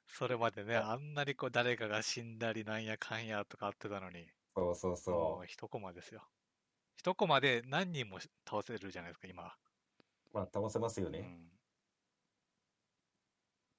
[0.06, 6.28] それまでね、あんなにこう誰かが死んだりなんやかんやとかあってたのに、そうそうもそう一コマですよ。
[6.96, 9.46] 一コマで何人も倒せるじゃないですか、今。
[9.46, 9.50] う。
[10.32, 11.20] まあ倒せますよね。
[11.20, 11.50] うん。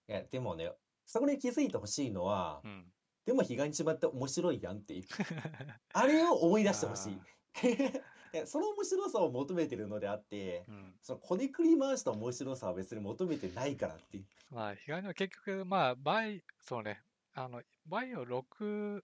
[0.07, 0.72] いや、でもね、
[1.12, 2.86] そこで気づいてほしいのはう、ん。
[3.26, 5.03] でも彼岸島って面白いやんっていう。
[5.93, 7.20] あれを思い出してほしい。
[8.47, 10.95] その面白さを求めてるのであって、うん。
[11.01, 14.26] そのこねくり回した面白さは別に求めてないからっていう。
[14.51, 17.03] まあ、彼岸は結局、まあ、バイ、そうね、
[17.34, 19.03] あの、バイオ6、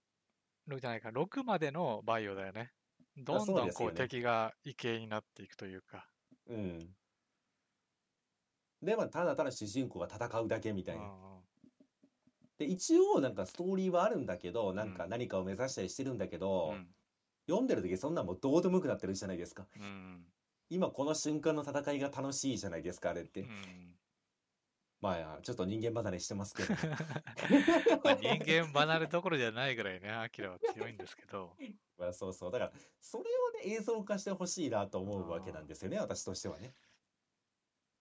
[0.66, 2.72] 6じゃないか、6までのバイオだよね。
[3.18, 6.08] どんどんこうね敵が異形になっていくというか。
[6.46, 6.96] うん。
[8.80, 11.02] で、まあ、ただただ主人公が戦うだけみたいな。
[11.02, 11.37] うん
[12.58, 16.86] で、一応なんかストーリーはあるんだけど、なんかうん何かを目指したりしてるんだけうど、ん。
[17.46, 19.66] 読んでる時そんなんもうどうでもよくなってるじゃないですか。
[19.76, 20.24] うん。
[20.68, 23.40] 今この瞬間の戦いが楽しいじゃないですか、あれって。
[23.40, 23.48] うん。
[25.00, 26.74] まあ、ちょっと人間離れしてますけど。
[28.04, 31.56] まあ人間離れどころじゃないぐらいね、アキラは強いんですけど。
[31.96, 32.50] まあ、そうそう。
[32.50, 36.74] だから、それをね、映像化してほしいなと思うわけなんですよね、私としてはね。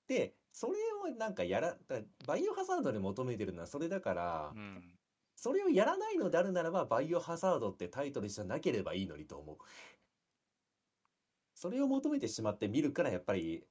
[0.08, 0.74] で、それ
[1.12, 4.98] をなんかやら、だバイオハザードで求めてるのはそれだから、うん。
[5.36, 9.58] それをやらないのであるならば、バイオハザードってタイトルじゃなければいいのにと思う。
[11.54, 13.66] それを求めてしまって見るから、やっぱり、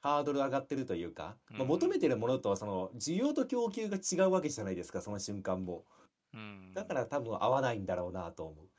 [0.00, 5.86] ハードル上がってるというか、まあ、うん求めてるものと、その、需要と供給が違うわけじゃないですか、その瞬間も。
[6.34, 6.72] うん。
[6.74, 8.70] だから多分合わないんだろうなと思う。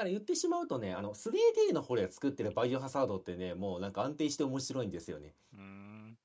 [0.00, 5.34] だかから言ってしまうとね、あの、3D の方で作ってるバイオハザードってね、もうなんか安定して面白いんですよね。
[5.52, 6.16] うーん。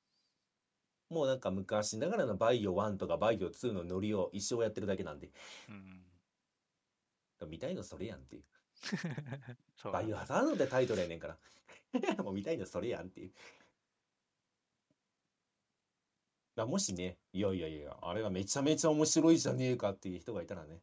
[1.09, 5.29] もうなんか昔ながらのバイオ1とかバイオ2のノリを一生やってるだけなんで。
[5.69, 7.49] うん。
[7.49, 8.43] 見たいのそれやんっていう。
[9.75, 11.37] そうバイオハザードってタイトルやねんから。
[12.23, 13.31] もう見たいのそれやんっていう。
[16.55, 20.81] だもしね、いやいやいや、あれがめちゃめちゃ面白いじゃねえかっていう人がいたらね、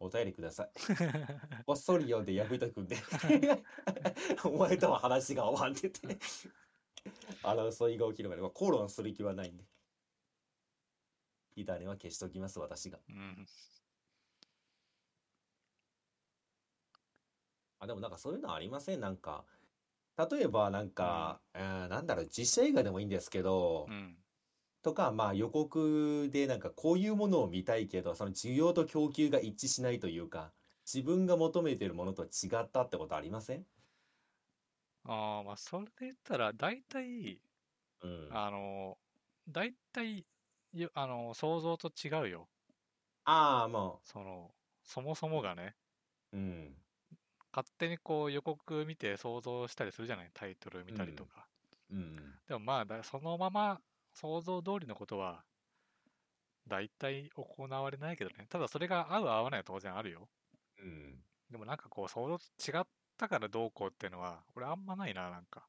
[0.00, 0.70] お便りください。
[1.66, 2.96] こっそり読んで破いたくんで。
[4.44, 6.18] お前とは話が合わんっててね。
[7.42, 9.64] 争いが起きるまで、まあ、口論する気はないんで。
[11.54, 12.98] 火種は消しときます、私が。
[13.08, 13.46] うん。
[17.80, 19.00] あ、でもなんかそういうのありません？
[19.00, 19.44] なんか、
[20.30, 24.16] 例えばなんか、えーなんだろう、実写映画でもいいんですけど、うん。
[24.82, 30.54] とか、まあ予告でなんかこういうものを見たいけど、その需要と供給が一致しないというか、
[30.92, 32.28] 自分が求めてるものと違
[32.62, 33.66] ったってことありません？
[35.04, 37.40] ああ、まあ、それで言ったら、大体、
[38.00, 38.38] うん。
[38.38, 38.98] あの、
[39.48, 40.26] 大体、
[40.72, 42.50] ゆあの、想像と違うよ。
[43.24, 45.76] ああ、まあ、その、そもそもがね、
[46.32, 46.78] うん。
[47.52, 50.30] 勝手にこう予告見て想像したりするじゃない？
[50.32, 51.46] タイトル見たりとか。
[51.90, 52.38] うん。
[52.48, 53.80] でもまあだ、そのまま
[54.20, 55.44] 想像通りのことは、
[56.68, 58.46] 大体行われないけどね。
[58.48, 60.28] ただそれが合う合わないは当然あるよ。
[60.78, 61.24] うん。
[61.50, 62.44] でもなんかこう想像と
[62.78, 65.68] 違ったからどうこうっていうのは、俺あんまないな、なんか。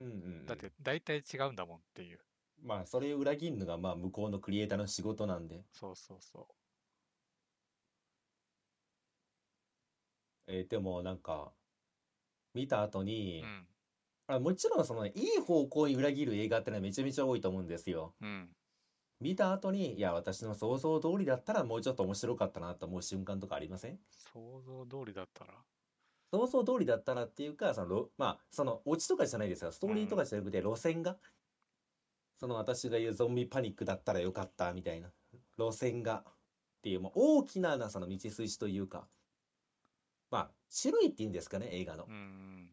[0.00, 0.46] うんうんうん。
[0.46, 2.18] だって大体違うんだもんっていう。
[2.62, 5.64] まあ、それを裏切るのが、まあ、向こうのクリエイターの仕事なんで。
[5.72, 6.48] そうそうそ
[10.46, 11.52] えーでもなんか、
[12.54, 13.04] 見た後う。
[13.04, 13.73] にう、ん。
[14.26, 18.14] あ、もちろんその、いい方向に裏切る映画ってのはめちゃめちゃ多いと思うんですよ。
[18.20, 18.48] うん。
[19.20, 23.98] 見た後に、いや、私の想像通りだったらもうちょっと面白かったなと思う瞬間とかありません？
[24.32, 25.54] 想像通りだったら？
[26.32, 29.72] 想像通りだったらっていうか、そのろ、まあ、その、オチとかじゃないですよ。
[29.72, 31.18] ストーリーとかじゃなくて、路線が、
[32.38, 35.12] その私が言うゾンビパニックだったらよかったみたいな、
[35.58, 36.32] 路線が、っ
[36.82, 39.06] ていう、もう大きな、なその道筋というか、
[40.30, 40.50] まあ、
[40.82, 42.12] 種類っていうんですかね、映画のう。
[42.12, 42.68] ん。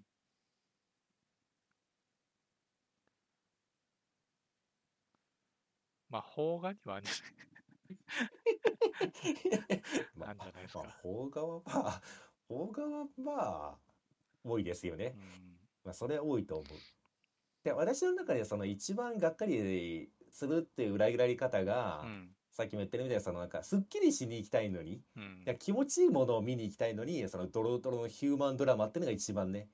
[6.11, 7.11] まあ、邦画にはあるんじ
[10.15, 10.79] まあゃなんじゃないですか。
[10.79, 12.01] まあ、邦画はまあ、
[12.47, 13.31] 邦画はま
[13.75, 13.77] あ、
[14.43, 15.15] 多いですよね。
[15.15, 15.21] うん。
[15.85, 16.67] まあ、それは多いと思う。
[17.63, 22.35] で、私の中でその一番がっかりするっていう裏切られ方が、うん。
[22.51, 29.69] さっきも言ったみたいに、そのなんか、すっきりしに行きたいのに、うんいや気持ちいいものを見に行きたいのに、そのドロドロのヒューマンドラマっていうのが一番ね、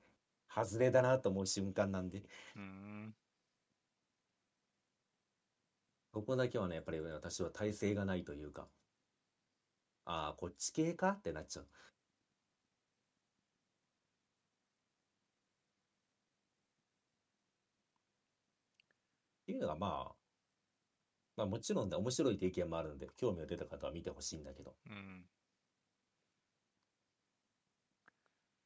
[0.48, 2.22] 外れだなと思う瞬間なんで、
[2.54, 3.14] うん。
[6.18, 8.68] ここだけはね、やっぱり私は耐性がないというか、
[10.04, 11.64] ああ、こっち系かってなっちゃう。
[11.64, 11.68] っ
[19.46, 20.16] ていうのがまあ、
[21.36, 25.24] まあもちろんね、面白い経験もあるんで、興味が出た方は見てほしいんだけど、うん。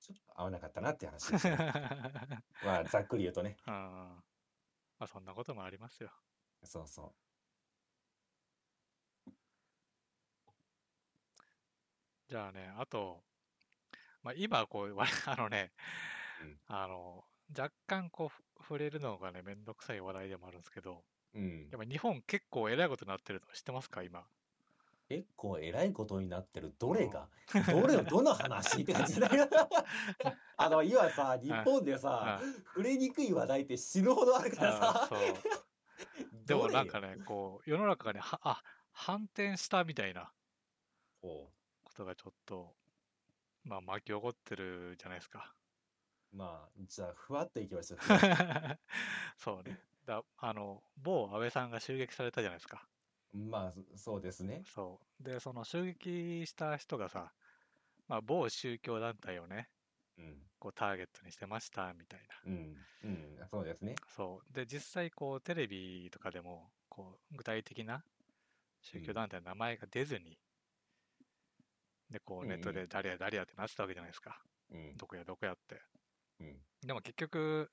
[0.01, 1.57] ちょっと合わなかったなって話ですね。
[2.65, 3.57] まあ、ざっくり言うとね。
[3.67, 4.33] あー
[4.99, 6.11] まあ、そんなこともありますよ。
[6.65, 7.15] そうそ
[12.33, 13.21] じゃあね、あと、
[14.23, 15.71] まあ、今、こう、わ あのね、
[16.41, 21.05] うんあの、若干こうふ、触れるのがね、めんどくさい話題でもあるんですけど、
[21.35, 21.39] う。
[21.39, 21.77] うんや。
[21.77, 24.27] っぱ日本結構えらいことになってるの知ってますか、今？
[25.11, 26.75] 結構偉いことになってる。
[26.79, 27.29] どれが？
[27.71, 29.47] どれ、どの話って感じだよ。
[30.57, 35.11] あの、今さ、日本でさあ、触れにくい話題って死ぬほどあるからさ。
[36.47, 38.63] でもなんかね、こう、世の中がね、はあ、
[38.93, 40.33] 反転したみたいな
[41.23, 41.51] ほ
[41.93, 42.77] ことがちょっと、
[43.65, 45.57] まあ巻き起こってるじゃないですか。
[46.33, 47.99] うまあ、じゃあ、ふわっといきましょう。
[49.37, 49.79] そうね。
[50.05, 52.89] だあの、某安倍さんが襲撃されたじゃないですか。
[53.35, 54.65] まあ、そそうですね。
[54.65, 55.23] そう。
[55.23, 57.33] で、その襲撃した人がさ、
[58.09, 59.71] まあ、某宗教団体をね、
[60.19, 60.43] うん。
[60.59, 62.37] こうターゲットにしてましたみたいな。
[62.45, 62.87] うん。
[63.05, 63.37] うん。
[63.51, 63.97] そうですね。
[64.07, 64.53] そう。
[64.53, 68.05] で、実際、こう、テレビとかでも、こう、具体的な
[68.83, 70.39] 宗教団体の名前が出ずに、
[72.13, 74.41] で、こう、ネットで誰や誰やってなってたわけじゃないですか。
[74.71, 74.97] うん。
[74.97, 75.81] どこやどこやって。
[76.41, 76.57] うん。
[76.87, 77.71] でも結局、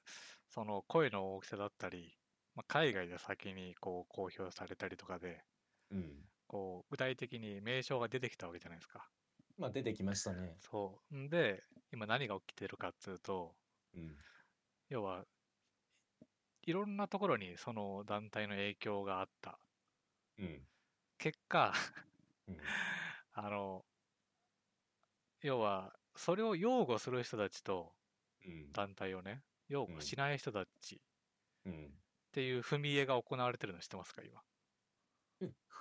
[0.49, 2.17] その声の大きさだったり、
[2.55, 5.43] まあ、海外で先にこう公表されたりとかで、
[5.91, 6.29] うん。
[6.47, 9.07] こう具体的に名称が出てきたわけじゃないですか。
[9.57, 10.55] まあ、出てきましたね。
[10.61, 11.15] そう。
[11.15, 13.55] んで、今何が起きてるかっつうと、
[13.93, 14.15] うん。
[14.89, 15.25] 要は、
[16.63, 19.59] いろんなところにその団体の影響があった。
[20.37, 20.61] うん。
[21.17, 21.73] 結果、
[22.47, 22.57] うん。
[23.33, 23.85] あの、
[25.41, 27.93] 要は、それを擁護する人たちと
[28.45, 28.73] うん。
[28.73, 30.99] 団体をね、擁護しない人たちっ
[31.65, 31.99] うん。
[32.31, 34.41] ていう踏み絵が行われてるの知ってますか、今？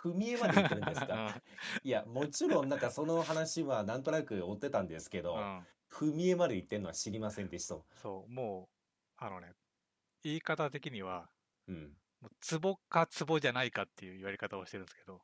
[0.02, 1.42] 踏み絵まで言ってるんですか？
[1.82, 7.82] いや、もちろんなんかその話はなんとなく追ってたんですけど、うんうん踏み絵まで言ってるのは知りませんでした。
[7.94, 8.76] そう、もう、
[9.16, 9.52] あのね、
[10.24, 11.30] 言い方的には、
[11.68, 11.96] うん。
[12.20, 15.22] もう壺か壺じゃないかっていう言われ方をしてるんですけど、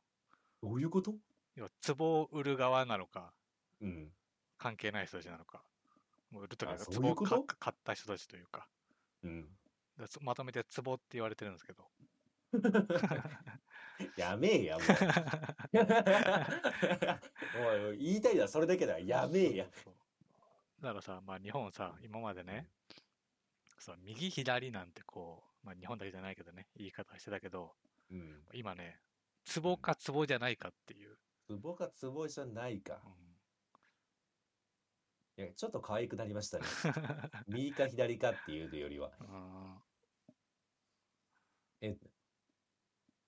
[0.61, 1.15] どういうこと？
[1.55, 3.33] 要は壺を売る側なのか、
[3.81, 4.13] うん。
[4.57, 5.61] 関係ない人たちなのか、
[6.31, 8.67] もう売るときあは壺を買買った人たちというか、
[9.23, 9.47] うん。
[10.21, 11.87] まとめて壺って言われてるんですけど、
[14.17, 14.87] やめえや、もう。
[17.89, 18.99] おい、言いたいのはそれだけだ。
[18.99, 19.65] やめえや。
[20.81, 22.67] だからさ、まあ日本さ、今までね、
[23.79, 27.73] そう右左なんてこう、まあ日本だけじゃないけどね、言い方してたけど、
[28.11, 28.45] うん。
[28.53, 28.99] 今ね、
[29.61, 33.09] 壺か壺じゃないかっていう、ツボかツボじゃないかう。
[33.09, 33.24] ん
[35.37, 36.65] いや、ちょっと可愛くなりましたね。
[37.47, 39.11] 右か左かっていうよりは。
[39.19, 39.81] うん
[41.81, 41.95] え、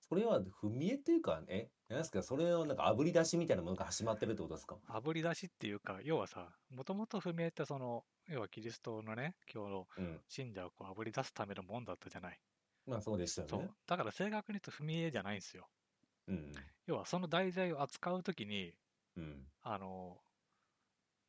[0.00, 4.80] それは踏み絵っていうか、え、なんですか、それをなんか炙り出しみたいなものが始まってるってことですか？
[4.88, 10.24] 炙り出しっていうか、要はさ、もともと踏み絵ってその、要はキリストのね、今日のうん。
[10.28, 12.40] 信者をこう炙り出すためのもんだったじゃない。
[12.86, 13.76] まあそうでしたよねそう。。
[13.86, 15.70] だから正確に言うと踏み絵じゃないんですよ。
[16.26, 16.72] うん。
[16.86, 18.74] 要はその題材を扱うときに、
[19.16, 19.52] うん。
[19.62, 20.24] あの、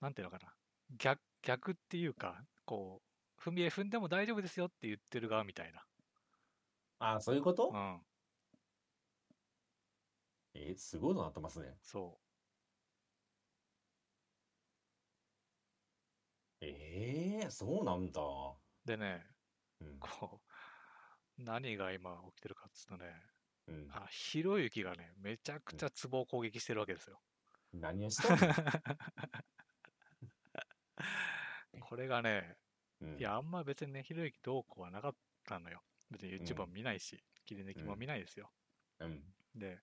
[0.01, 0.58] なんていうのかな、
[0.89, 3.01] 逆、逆っていうか、こ
[3.37, 5.87] う、踏み絵踏んでも大丈夫ですよって言ってる側みたいな。
[6.99, 7.69] ああ、そういうこと？
[7.71, 8.01] うん、
[10.53, 11.77] え、すごいのなってますね。
[11.81, 12.21] そ
[16.61, 18.21] ええそうなんだ。
[18.85, 18.87] う。
[18.87, 19.25] でね、
[19.81, 19.99] うん。
[19.99, 20.41] こ
[21.39, 23.13] う、何が今起きてるかっつうとね、
[23.67, 23.87] うん。
[23.89, 27.21] あ、ひろゆきがね、めちゃくちゃ壺を攻撃してるわけですよ。
[27.73, 28.39] 何をしたの？
[31.79, 32.57] これがね、
[33.01, 35.81] うんいや、あんま別にね、ひろゆきどうこうはなかったのよ。
[36.11, 38.51] 別に YouTube もうん見ないし、切り抜きも見ないですよ。
[38.99, 39.33] うん。
[39.55, 39.79] で、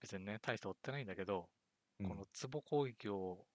[0.00, 1.48] 別にね、大して追ってないんだけど、
[1.98, 3.46] うんこの壺攻撃を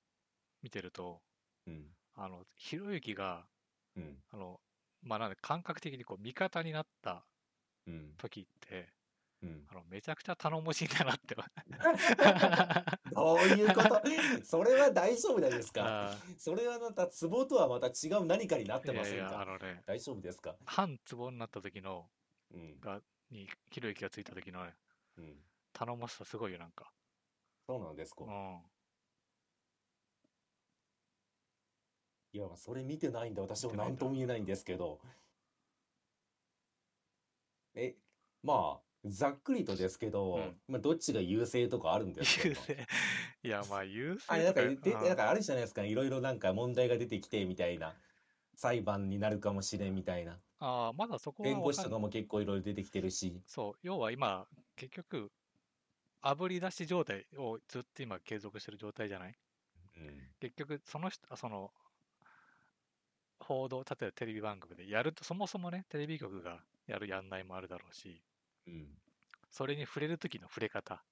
[0.62, 1.24] 見てると、
[1.66, 1.98] うん。
[2.14, 3.48] あの、ひろゆきが、
[3.96, 4.24] うん。
[4.30, 4.62] あの、
[5.02, 7.26] まあ、なんで感覚的にこう味方になった
[7.88, 8.14] うん。
[8.18, 8.94] 時って、
[9.46, 9.66] うん。
[9.70, 11.36] あのめちゃくちゃ頼もしいんだなって。
[13.14, 14.02] どういうこと
[14.44, 20.56] それは大丈夫なんですかあそれはまたツボとはまた違う何かになってませんいやいや、あかのね、大丈夫ですか？
[20.66, 22.06] 反壺になった時の、
[22.54, 22.80] うん。
[22.80, 24.74] が、に、ひろゆきがついた時のね、
[25.18, 25.36] うん。
[25.74, 26.92] 頼もしさすごいよ、なんか。
[27.68, 28.62] そうなんですかうん。
[32.34, 35.00] いや、それ見てないんで私も何とも言えないんですけど。
[37.76, 37.96] え、
[38.44, 42.88] まあ、ざっくりとですけど、うんまあ、どっちが優勢とかあるんですか 優勢。
[43.44, 45.84] いや、まあ、優勢あれ、なんかと言って、うんなんかあるじゃないですか。
[45.84, 47.96] いろいろなんか問題が出てきてみたいな。
[48.58, 50.40] 裁判になるかもしれんみたいな。
[50.60, 53.42] ああ、まだそこは弁護士とかも結構いろいろ出てきてるし。
[53.46, 54.48] そう、要は今、
[54.78, 55.30] 結局、
[56.22, 59.36] 炙り出し状態をずっと今継続してる状態じゃない？
[59.98, 60.34] うん。
[60.40, 61.74] 結局、その人、あその、
[63.40, 68.24] 報道、例えばテレビ番組でやると、そもそもね、テレビ局がやるやんないもあるだろうし、
[68.68, 68.88] うん。
[69.50, 71.04] それに触れる時の触れ方、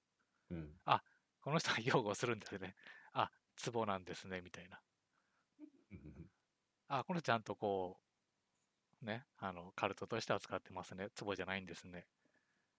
[0.50, 0.70] うん。
[1.44, 2.74] この人が擁護するんですね。
[3.12, 4.80] あ、ツボなんですね、みたいな。
[5.92, 6.30] うん
[6.88, 7.98] あ、この人ちゃんとこ
[9.02, 11.08] う、ね、あの、カルトとして扱ってますね。
[11.14, 12.06] ツボじゃないんですね。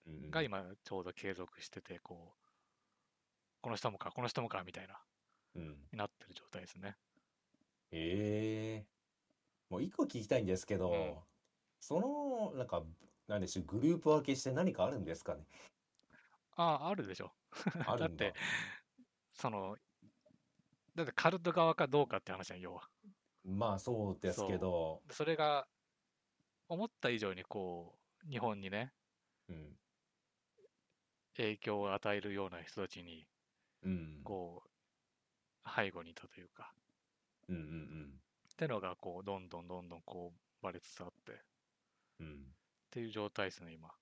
[0.08, 2.46] うんが今ちょうど継続してて、こう、
[3.62, 5.00] この人もか、この人もか、みたいな、
[5.56, 5.90] うん。
[5.92, 6.98] になってる状態ですね。
[7.92, 8.88] ええ
[9.70, 11.16] もう一個聞きたいんですけど、うん
[11.80, 12.84] その、なんか、
[13.28, 15.46] なんでしょう、グループ分けして何かあるんですかね
[16.58, 17.34] ああ、あるでしょ。
[17.88, 18.40] あるんだだって。
[19.34, 19.78] その、
[20.96, 22.90] だってカルト側かどうかって話じゃん、要は。
[23.44, 25.68] まあそうですけど、それが、
[26.68, 28.94] 思った以上にこう、日本にね、
[29.50, 29.78] うん。
[31.36, 33.28] 影響を与えるような人たちに、
[33.84, 34.22] うん。
[34.24, 36.74] こう、背後にいたというか、
[37.50, 38.22] うんうん
[38.54, 41.36] ってのが、こう、どんどんどんどん、こう、バレつつあって、っ
[42.20, 42.28] うん。
[42.28, 42.56] うん。
[42.96, 43.94] ていう状態ですね、今。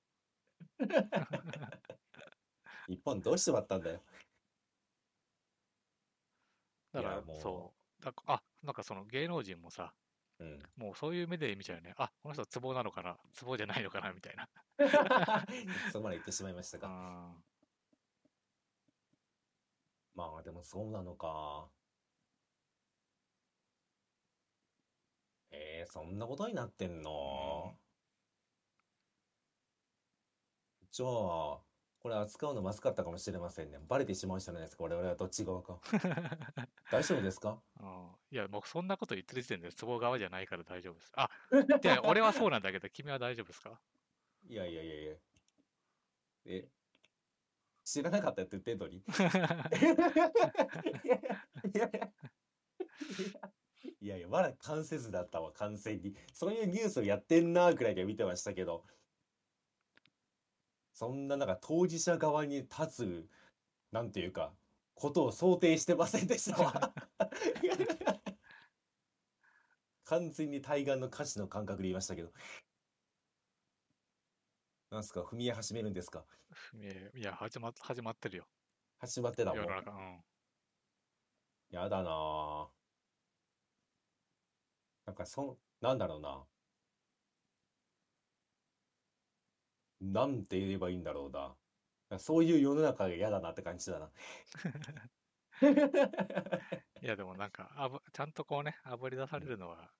[2.88, 4.04] 日本どうしてまったんだよ。
[6.92, 8.06] だからもう、そう。
[8.06, 9.96] だあ、なんかその芸能人もさ、
[10.38, 10.62] うん。
[10.76, 11.96] もうそういう目で見ちゃうよね。
[11.98, 13.18] あ、この人ツボなのかな？
[13.32, 14.14] ツボじゃないのかな？
[14.14, 14.48] みたいな。
[15.92, 16.88] そこまで言ってしまいましたか。
[16.88, 17.36] あ
[20.14, 21.72] まあでもそうなのか。
[25.50, 27.80] えー、そんなことになってんの？
[30.94, 33.80] じゃあ、これ扱うのまずかったかもしれませんね。
[33.88, 34.84] バレてしまうじゃないですか。
[34.84, 35.80] 我々はどっち側か。
[36.92, 37.60] 大丈夫ですか？
[37.80, 41.12] うんいや、僕そんなこと言ってる時点で都合側じゃないから大丈夫です。
[41.16, 41.32] あ、
[41.82, 43.82] で、俺はそうなんだけど、君は大丈夫ですか？
[44.48, 45.16] いやいやいやいや。
[46.46, 46.68] え、
[47.84, 48.98] 知らなかったって言ってんのに？
[51.74, 52.08] いやいやいや
[54.02, 56.16] いやいや、まだ関せずだったわ、完全に。
[56.34, 58.86] そういうニュースをやってんなーくらいで見てましたけど、
[60.94, 62.88] そんななんか当事者側に立
[63.28, 63.30] つ、
[63.92, 64.58] なんていうか、
[64.96, 66.94] ことを想定してませんでしたわ。
[70.06, 72.32] 完全に対岸の歌詞の感覚で言いましたけど。
[74.92, 76.26] なんすか、踏み絵始めるんですか？
[76.82, 78.48] えいや、始まっ始まってるよ。
[79.00, 79.76] 始まってたもん世の。
[79.76, 79.92] 中。
[79.92, 80.24] うん。
[81.70, 82.74] やだなぁ。
[85.06, 86.48] なんかそん、なんだろうな。
[90.04, 91.58] なんて言えばいいんだろうな。
[92.10, 94.12] なんかそういう世の中が嫌だなって感じだな。
[97.02, 99.92] いや、でもなんかあぶ、ちゃんとこうね、あぶり出されるのは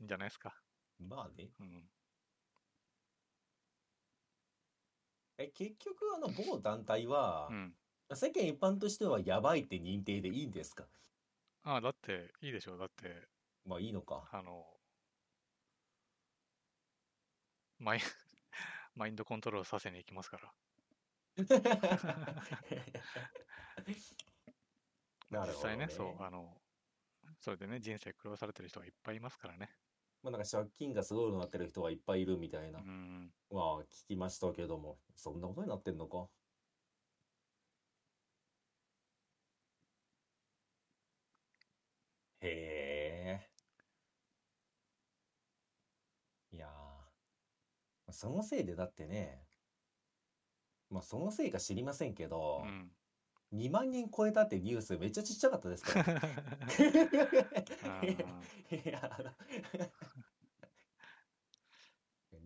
[0.00, 0.64] いいんじゃないですか。
[1.00, 1.52] まあね。
[1.58, 1.90] うん。
[5.38, 7.76] え、結局あの某団体はう、ん。
[8.14, 10.88] 世間一般としてはやばいって認定でいいんですか？
[11.62, 12.78] ああ、だって、いいでしょう。
[12.78, 13.28] だって、
[13.64, 14.28] まあいいのか。
[14.32, 14.80] あの、
[17.78, 18.02] マイン、
[18.94, 20.52] マインドコントロールさせに行きますから。
[25.30, 26.60] なるほど実際ね、ねそう、あの、
[27.40, 29.70] それでね、人生苦労されてる人がいっぱいいますからね。
[30.22, 32.82] まあなんか借金がすごいなってる人がいっぱいいるみたいなう。
[32.82, 33.32] ん。
[33.50, 36.28] まあ聞きましたけども、そんなことになってんのか？
[42.40, 42.48] へ
[43.42, 43.50] え。
[46.52, 46.70] いやー
[48.12, 49.42] そのせいでだってね、
[50.90, 52.90] まあそのせいか知りませんけどう、ん。
[53.52, 56.14] 2万人超えたってニュースめっちゃちっちゃかったですから。
[58.70, 59.30] いや、あの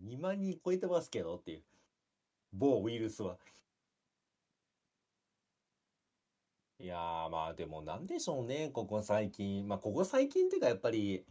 [0.03, 1.63] 2万人超えてますけどっていう。
[2.53, 3.37] 某ウイルスは。
[6.79, 9.67] いやー、まあでもなんでしょうね、ここ最近。
[9.67, 11.25] まあここ最近っていうかやっぱり、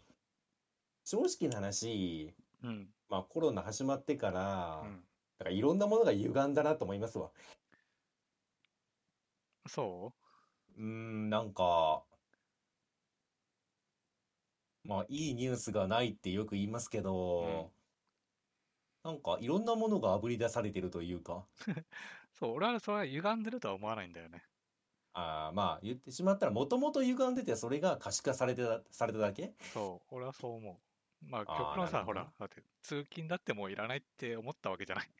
[1.04, 2.88] 正直な話、うん。
[3.14, 4.90] まあコロナ始まってから、うん。
[5.38, 7.30] なんかいろんなものが歪んだなと思いますわ。
[9.68, 10.12] そ
[10.76, 10.80] う？
[10.80, 12.02] ーん、なんか、
[14.82, 17.70] まあいいニュースがないってよく言いますけど、
[19.04, 21.44] なんかいろんなものがあぶり出されてるというか、
[22.34, 24.42] そう、俺はそれは歪んでるとは思わないんだよね。
[25.12, 29.52] あーまあ言ってしまったらもともと歪んでてそれが可視化されてた、されただけ？
[29.72, 30.93] そう、俺はそう思う。
[31.22, 35.10] まあ、あー極論さ、ほら、だって通勤だってもういらないって思ったわけじゃない。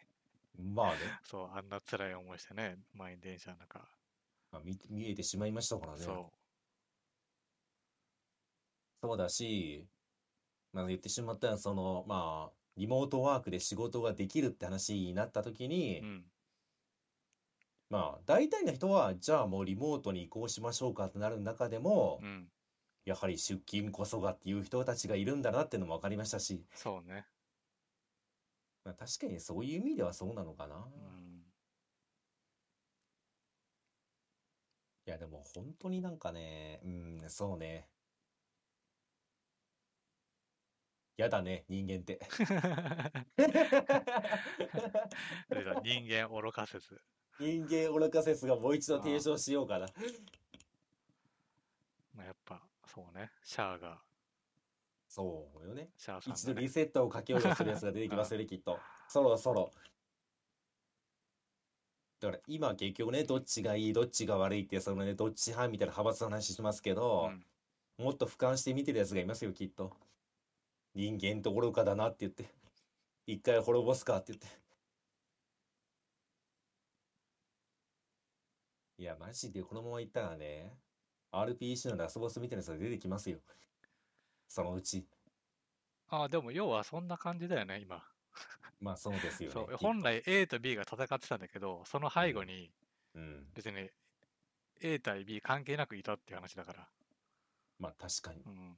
[0.59, 3.81] まあね、 そう、あんな辛い思いしてね、満員電車の中。
[4.53, 5.99] まあ、見見えてしまいましたからね。
[5.99, 6.33] そ
[9.03, 9.87] そうだし、
[10.73, 16.05] まあ言ってしまったらその、まあ、リモートワークで仕事ができるって話になった時に、う。
[16.05, 16.25] うん。
[17.91, 22.49] まあ大体の人はじゃあもうリモートに移行しましょうかってなる中でも、うん。
[23.05, 27.27] やはり出勤こそがっていう人たちがいるんだなっていうのも分かりましたし、そうね。
[28.85, 30.77] まあ、確かにそういう意味ではそうなのかな。
[30.77, 31.45] うん。
[35.07, 37.89] いやでも本当になんかね、うん、そうね。
[41.17, 42.19] やだね、人間って。
[45.85, 47.01] 人間愚かせず。
[47.39, 49.87] 人間愚か説がもう一度提唱しようかな。
[52.15, 53.31] まあ、やっぱ、そうね。
[53.43, 53.99] シャアが、
[55.09, 55.91] そうよね。
[55.97, 56.55] シャアさん一度。
[56.55, 58.79] リセットをかけようとするやつが出てきますよね、 きっと。
[59.09, 59.71] そろそろ。
[62.21, 67.31] だから今結局ね、どっちがいい、どっちが悪いって、そのね、どっち派みたいな派閥の話しますけど、
[67.99, 69.97] もっと俯瞰して見てるやつがいますよ、きっと。
[70.95, 72.53] 人間と愚かだなって言って。
[73.27, 74.65] 一回滅ぼすかって言って。
[78.99, 80.79] いや、マジでこのままいったらね、
[81.43, 83.39] RPC のラスボスみたいなやつが出てきますよ。
[84.49, 85.07] そのうち。
[86.09, 88.03] ああ、でも要はそんな感じだよね、今。
[88.81, 89.77] まあそうですよね。
[89.77, 92.71] 本来 A と B が戦ってたんだけど、その背後に
[93.15, 93.47] うん。
[93.55, 93.89] 別に
[94.81, 96.89] A 対 B 関係なくいたっていう話だから。
[97.79, 98.43] まあ確かに。
[98.43, 98.77] うん。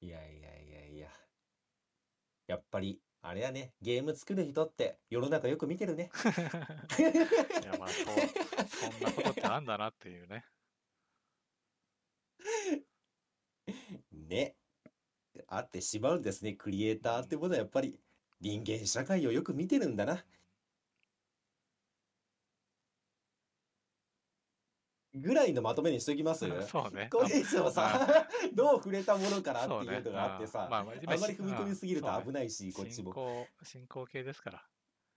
[0.00, 1.10] いやいやいやいや。
[2.46, 6.10] やっぱり、あれやね、ゲーム作る人って世の中よく見てるね。
[6.96, 8.06] いや、まあ、そう、
[8.68, 10.44] そんなことってあんだなっていうね。
[14.12, 14.54] ね
[15.34, 16.52] ね、あってしまうんですね。
[16.52, 17.98] クリエイターってものはやっぱり
[18.40, 20.24] 人間社会をよく見てるんだな。
[25.16, 26.46] ぐらいのまとめにしときます？
[26.68, 27.08] そうね。
[27.10, 28.06] これ以上さ、
[28.54, 33.12] どう触れたものからっていうのがあってさ、まあまああんまり踏み込みすぎるとうん危ないし、こっちも。
[33.12, 34.68] 進行、進行形ですから。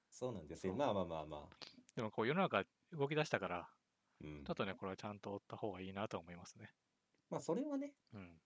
[0.09, 0.73] そうなんですよ。
[0.75, 1.55] まあまあまあまあ。
[1.95, 3.69] でもこう世の中動き出したから、
[4.21, 6.73] うんちょっとね、これはちゃんと追った方がいいなと思いますね。
[7.29, 8.41] まあそれはね、うん。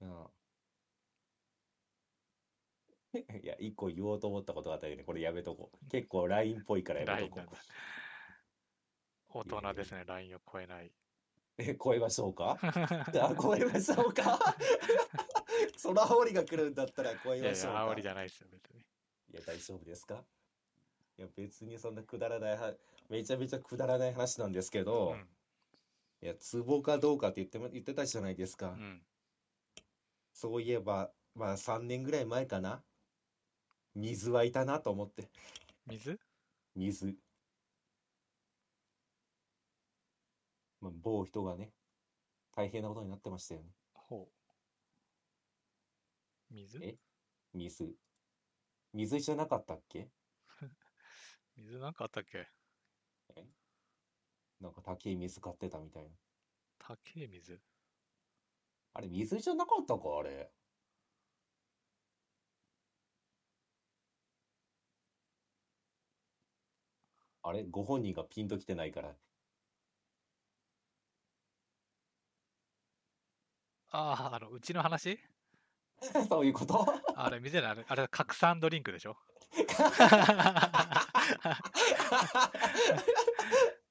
[0.00, 0.26] うん。
[3.42, 5.88] いや、一個言おうと思ったことがあったけどね、これやめとこう。
[5.90, 7.48] 結構 LINE っぽいからやめとこう。
[9.38, 10.90] 大人ですね、LINE を超えない。
[11.58, 12.58] え、超えましょうか？
[12.62, 14.38] あ、超えましょうか？
[15.76, 17.86] その煽りが来るんだったら超えいやいや、ましょうか？
[17.90, 18.80] 煽りじゃないですよ、別に。
[18.80, 18.84] い
[19.32, 20.24] や、大丈夫ですか？
[21.18, 22.74] いや、別にそんなくだらないは、
[23.08, 25.28] めちゃめちゃくだらない話なんですけど、うん。
[26.22, 28.70] いや、ツボかどうかって言っても、言ってたじゃないですか。
[28.70, 29.02] うん。
[30.32, 32.82] そういえば、まあ3年ぐらい前かな？
[33.94, 35.30] 水はいたなと思って。
[35.86, 36.20] 水？
[36.74, 37.16] 水。
[40.80, 41.72] まあ、某人がね、
[42.54, 43.74] 大変なことになってましたよね。
[43.94, 44.28] ほ
[46.50, 46.54] う。
[46.54, 46.78] 水？
[46.82, 46.96] え？
[47.52, 47.96] 水。
[48.92, 50.10] 水じゃなかったっけ？
[51.56, 52.46] 水なんかあったっけ？
[54.60, 56.10] なんか高い水買ってたみたいな。
[56.78, 57.60] 高い水？
[58.94, 60.50] あれ、水じゃなかったかあれ。
[67.42, 67.64] あれ？
[67.64, 69.16] ご本人がピンときてないから。
[73.98, 75.18] ああ、あの、うちの話？
[76.28, 76.84] そういうこと？
[77.14, 79.16] あれ、水じゃない、あれ、あれ、拡散ドリンクでしょ？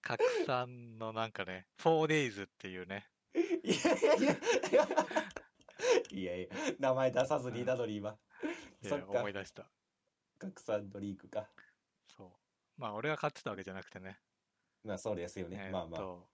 [0.01, 4.33] 拡散のなんかね、4days っていうね、いやいや
[4.69, 4.87] いや。
[6.11, 6.47] いやいや、
[6.79, 8.11] 名前出さずにいたのに今。
[8.11, 8.13] い
[8.83, 9.67] やそっか思い出した。
[10.37, 11.49] 拡散ドリンクか。
[12.07, 12.31] そう。
[12.77, 14.19] まあ、俺が買ってたわけじゃなくてね。
[14.83, 15.57] まあそうですよね。
[15.59, 15.99] えーっまあまあ。
[15.99, 16.29] と、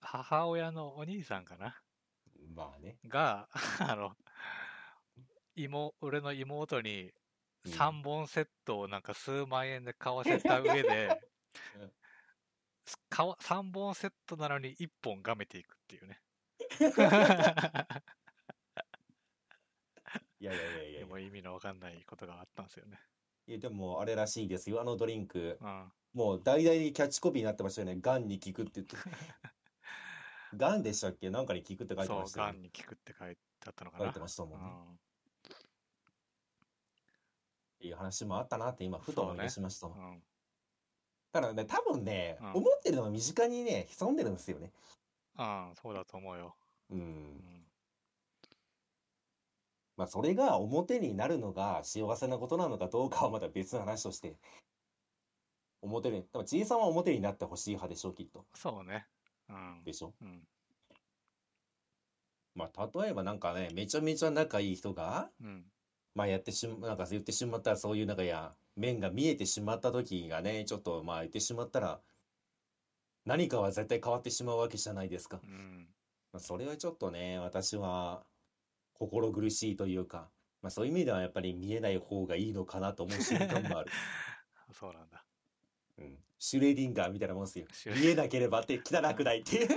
[0.00, 1.76] 母親のお兄さんかな？
[2.56, 2.96] まあね。
[3.06, 3.48] が、
[3.80, 4.16] あの、
[5.54, 7.12] 妹、俺の妹に
[7.64, 11.20] うん3本セットをなんか数万円で買わせた上で
[11.76, 11.92] うん、
[12.84, 16.22] す買わ3本セットなのに1本がめていくっていうね。
[20.38, 21.00] いやいやいやいや。
[21.00, 23.00] でも意味のわかんないことがあったんですよね。
[23.48, 24.80] いやでもあれらしいですよ。
[24.80, 25.58] あのドリンク。
[25.60, 25.92] うん。
[26.14, 27.96] もう大々にキャッチコピーになってましたよね。
[28.00, 28.96] ガンに効くって言って。
[30.56, 31.30] ガンでしたっけ？
[31.30, 32.52] なんかに効くって書いてそう、ましたよね。
[32.52, 34.20] がんに効くって書いてあったのかな書いて。
[34.20, 34.66] ましたもんね。
[34.66, 34.98] うん
[37.78, 39.98] いい話もあったなって今ふと思い出しましたもん。
[39.98, 40.22] うん。
[41.30, 44.72] だからね、多分ね、うん思ってるのが身近にね、潜んでるんですよね。
[45.38, 46.56] うん、そうだと思うよ。
[46.90, 46.94] う。
[46.94, 47.66] うんん。
[49.96, 54.36] まあそれが表になるのが幸せなことなのかどうかはまた別の話として。
[55.82, 58.46] 表に、多分じいさんは表になってほしい派でしょう、きっと。
[58.54, 59.06] そうね。
[59.48, 59.84] うん。
[59.84, 60.12] でしょ？
[60.20, 60.48] うん。
[62.54, 65.72] まあ例えばなんかね、めちゃめちゃ仲いい人が、うん。
[66.14, 72.02] まあやってしま、なんか言ってしまったらそういうなんかや、面が見えてしまった時がね、ちょっとまあ言ってしまったら、
[73.26, 75.40] 何かは絶対変わってしまうわけじゃないですか。
[75.42, 75.94] うん。
[76.32, 78.26] まあ、それはちょっとね、私は
[78.94, 80.32] 心苦しいというか、
[80.62, 83.90] まあそういう意味ではやっぱり見えない方がいいのかなと思う瞬間もある。
[84.72, 85.25] そうなんだ。
[85.98, 86.18] うん。
[86.38, 87.66] シュレーディンガーみたいなもんですよ。
[87.94, 89.68] 見えなければって汚くないっていう。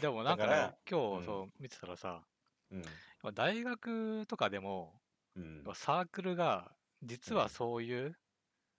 [0.00, 2.26] でもなんかね、今うん日そう見てたらさ、
[2.70, 2.82] うん。
[3.34, 5.00] 大学とかでも
[5.34, 5.64] うん。
[5.74, 8.18] サークルが実はそういう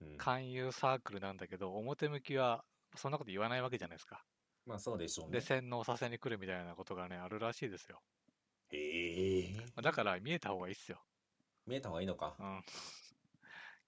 [0.02, 2.66] うん勧誘サークルなんだけど、表向きは
[2.96, 4.26] そんなこと言わないわけじゃないですか。
[4.66, 5.42] まあそうでしょうで、ね。
[5.42, 8.04] 洗脳させに来るみたいなことがね、あるらしいですよ。
[8.70, 9.66] へえ。
[9.82, 11.04] だから見えた方がいいっすよ。
[11.68, 12.36] 見えた方がいいのか。
[12.40, 12.64] うん。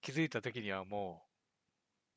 [0.00, 1.27] 気づいた時にはも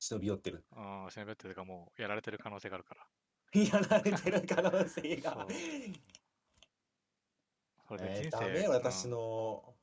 [0.02, 0.66] 忍び寄ってる。
[0.76, 3.08] う、うん、しゃべってるかもうやられてる可能性があるから。
[3.62, 5.46] やられてる可能性が
[7.88, 8.68] それえーで人生、ダメ？
[8.68, 9.76] 私の、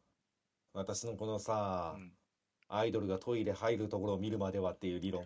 [0.73, 2.13] 私のこのさうん、うん
[2.71, 5.23] アイドルがトイレ入るところを見るまではっていう理論。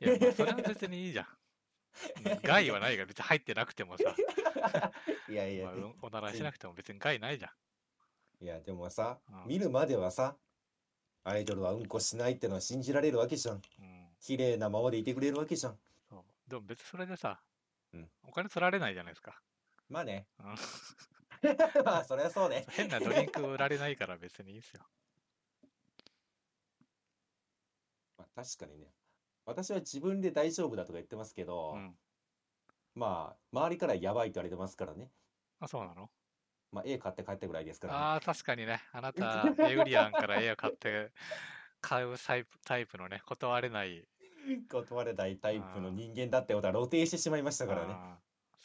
[0.00, 1.26] いや、まあ、それは別にいいじゃん。
[1.26, 1.32] うん
[2.42, 4.16] 害はないが別に入ってなくてもさ、
[5.28, 7.48] いやいやまあ、うんおならしなくても別に害ないじゃ
[8.40, 8.44] ん。
[8.44, 10.38] いや、でもさうん、見るまではさ、
[11.24, 13.56] アイドルはうんこしないってのは信じられるわけじゃん。
[13.56, 14.08] うん。
[14.20, 15.78] 綺麗なままでいてくれるわけじゃん。
[16.08, 16.24] そう。
[16.50, 17.40] でも別にそれでさ、
[17.92, 19.40] うんお金取られないじゃないですか。
[19.88, 20.26] まあね。
[20.38, 20.54] うん
[21.84, 22.64] まあ、そりゃそうね。
[22.70, 24.86] 変なドリンク売られないから別にいいですよ。
[28.16, 28.94] まあ、確かにね。
[29.44, 31.98] 私は自分で大丈夫だとか言ってますけど、うん。
[32.94, 35.10] まあ、周りからやばいと言われてますからね。
[35.58, 36.10] あ、そうなの？
[36.72, 37.98] まあ、絵買って帰ったぐらいですからね。
[37.98, 38.82] ああ、確かにね。
[38.92, 41.12] あなた、エウリアンから絵を買って、
[41.82, 44.04] 買うタイプタイプのね、断れない。
[44.70, 47.94] 断れないタイプの人間だってことは露呈してしまいましたからね。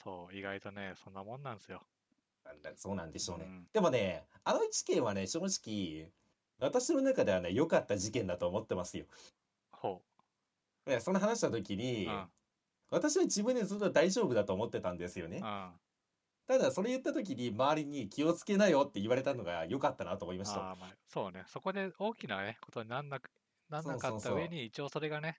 [0.03, 1.83] そう、意外とね、そんなもんなんですよ。
[2.75, 3.45] そうなんでしょうね。
[3.45, 6.09] うんでもね、あの事件はね、正直、
[6.59, 9.05] 私の中ではね、良かった事件だと思ってますよ。
[9.71, 10.01] ほ
[10.85, 11.77] ねその話した時う。
[11.77, 12.25] に、うん。
[12.89, 15.41] 私は自分でずっと大丈夫だと思ってたんですよね。
[15.43, 15.71] うん。
[16.47, 20.67] ただ、それ言った時に周りに気をつけなよって言われたのが良かったなと思いました。
[20.67, 21.43] あーまあ、そうね。
[21.47, 23.29] そこで大きなね、ことになんなく
[23.69, 25.37] なんなかそうそうそうった上に、一応それがね、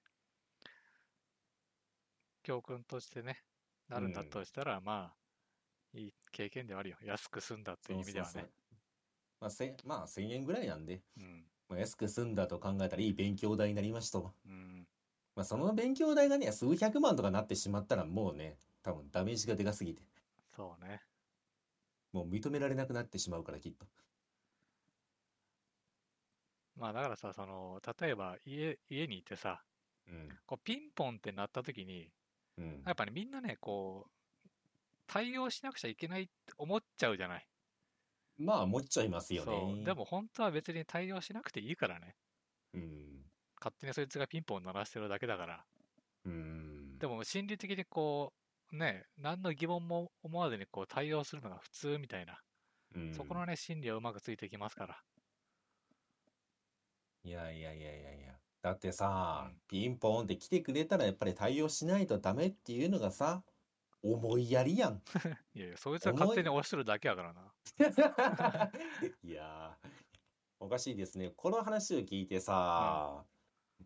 [2.43, 3.45] 教訓としてね、
[3.87, 6.99] なるんだうんとしたら、まあ、いい経験ではあるよ。
[7.03, 8.79] 安く済んだっていう意味ではねそうそう。
[9.41, 11.51] まあ、せまあ、1000円ぐらいなんで、うん。
[11.69, 14.35] まあ、安く済んだと考えたらいい勉強代になりましたわ。
[14.45, 14.89] うん。
[15.35, 20.03] まあ、その勉強代がね、数百万とかなってしまったらもうね、多分ダメージがでかすぎて、
[20.59, 21.01] そうね。
[22.13, 23.87] もう認められなくなってしまうから、きっと。
[26.75, 29.63] まあだからさ、その、例えば家、家にいてさ、
[30.09, 30.29] うん。
[30.47, 32.11] こうピンポンって鳴った時に、
[32.57, 34.11] うんやっぱりみんなね、こう、
[35.07, 37.49] 対応しなくちゃいけないって思っちゃうじゃない。
[38.39, 39.83] まあ、持っちゃいますよそね。
[39.83, 39.85] う。
[39.85, 42.17] でも本当は別に対応しなくていいからね。
[42.75, 43.25] うん。
[43.61, 45.67] 勝手にそいつがピンポン鳴らしてるだけだから。
[46.25, 46.99] うん。
[46.99, 48.38] でも心理的にこう、
[48.73, 52.39] ね、何の疑問も思わずにこう対応するのが普通みたいな、
[52.95, 54.99] うんそこのね、心理はうまくついていきますから。
[57.25, 58.39] いやいやいやいやいや。
[58.63, 63.43] だってさ、うんピンポンって来てくれたらやっぱり対応しないとダメっていうのがさ、
[64.03, 65.03] 思いやりやん。
[65.55, 67.53] いやいや、そいつは勝手に押してるだけやからな。
[69.23, 69.89] いやー、
[70.61, 71.31] おかしいですね。
[71.31, 73.25] この話を聞いてさ、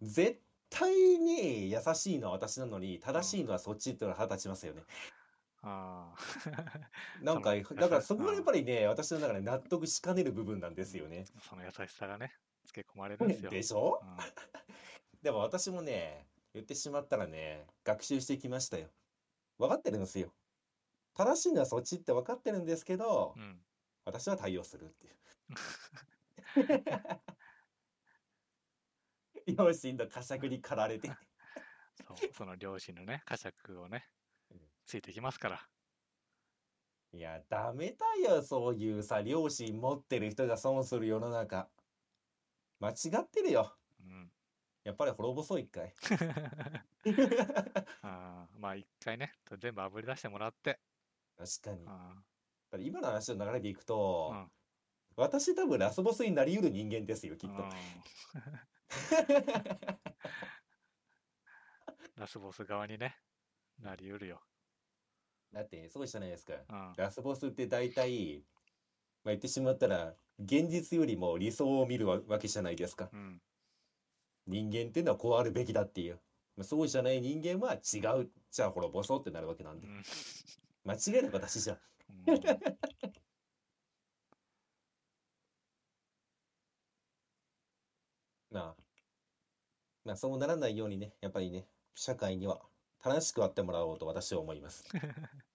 [0.00, 0.40] 絶
[0.72, 4.82] 対に優しいのは私なのに、正しいのはそっちっていうのは腹立ちますよね。
[5.62, 6.18] ああ。
[7.22, 11.24] なんか、だからそこがやっぱりね、私の中で納得しかねる部分なんですよね。
[11.48, 12.32] その優しさがね、
[12.64, 13.50] つけ込まれるんですよ。
[13.50, 14.00] でしょ？
[14.02, 14.16] うん
[15.22, 18.88] でも私もね、言ってしまったらね、学習してきましたよ。
[19.58, 20.32] 分かってるんですよ。
[21.14, 23.64] 正しいのはそっちって分かってるんですけど、うん。
[24.04, 25.16] 私は対応するっていう。
[29.46, 31.08] 両親の呵責に駆られて。
[32.06, 34.08] そう、その両親のね、呵責をね
[34.50, 35.68] うん、ついてきますから。
[37.12, 41.70] いや、ダメだよ、そういうさ、両親持ってる人が損する世の中。
[42.80, 43.76] 間違ってるよ。
[44.00, 44.32] うん。
[44.84, 45.94] やっぱり滅ぼそう、一回。
[48.02, 50.80] あーまあ一回ね、全部あぶり出してもらって。
[51.36, 51.84] 確かに。
[51.84, 54.50] だあ今の話の流れでいくーと、うん
[55.16, 57.64] 私多分ラスボスになり得る人間ですよ、きっと。
[58.92, 58.94] う
[62.18, 63.16] んラスボス側にね、
[63.80, 64.40] なりうるよ。
[65.52, 66.54] だって、そうじゃないですか。
[66.68, 66.94] うん。
[66.96, 68.44] ラスボスって大体、
[69.24, 73.10] まあ、言ってしまったら、現実よりも理想を見るわわけじゃないですか。
[73.12, 73.42] うん。
[74.46, 76.20] 人間っていうのはこうあるべきだっていう。
[76.56, 78.30] まあそうじゃない人間は違う。
[78.50, 79.86] じゃあ滅ぼそうってなるわけなんで。
[79.86, 80.02] うん
[80.84, 81.78] 間違いなく私じゃん。
[82.26, 82.34] うん
[88.50, 88.81] まあ、
[90.04, 92.68] まあそうならないようにね、やっぱりね、社会には
[92.98, 94.84] 正しくあってもらおうと私は思います。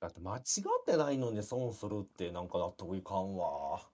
[0.00, 0.42] だって間違っ
[0.84, 3.92] てないのに損するってなんか納得いかんわ。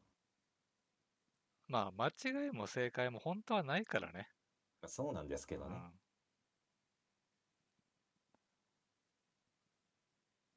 [1.67, 4.29] まあ、間違いも正解も本当はないからね。
[4.81, 5.77] まあそうなんですけどね。
[5.77, 6.01] うん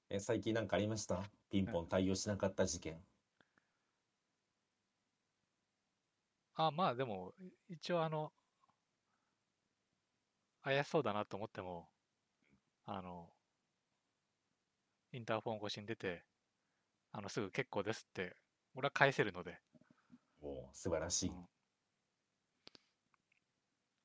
[0.09, 1.31] え、最近なんかありました？
[1.49, 3.06] ピンポン対応しなかった事件。
[6.57, 8.33] あ、まあでも、い一応あの、
[10.61, 11.89] 怪しそうだなと思っても、
[12.85, 13.29] あの、
[15.11, 16.23] インターフォン越しに出て、
[17.11, 18.37] あの、すぐ結構ですって、
[18.75, 19.59] 俺は返せるので、
[20.41, 21.29] お素晴らしい。
[21.29, 21.47] うん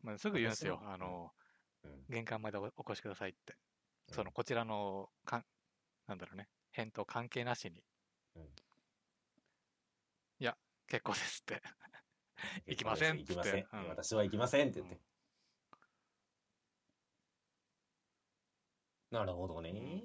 [0.03, 0.81] まあ、すぐ言うんですよ。
[0.85, 1.31] あの、
[1.85, 3.57] うん玄関までおお越しくださいって。
[4.09, 5.45] うんその、こちらの、かん、
[6.07, 7.85] なんだろうね、返答関係なしに。
[8.37, 8.43] うん
[10.41, 10.57] いや、
[10.89, 11.63] 結構ですって。
[12.67, 13.67] 行きません行きません。
[13.89, 15.01] 私は行きませんって言って。
[19.11, 20.03] なるほどね。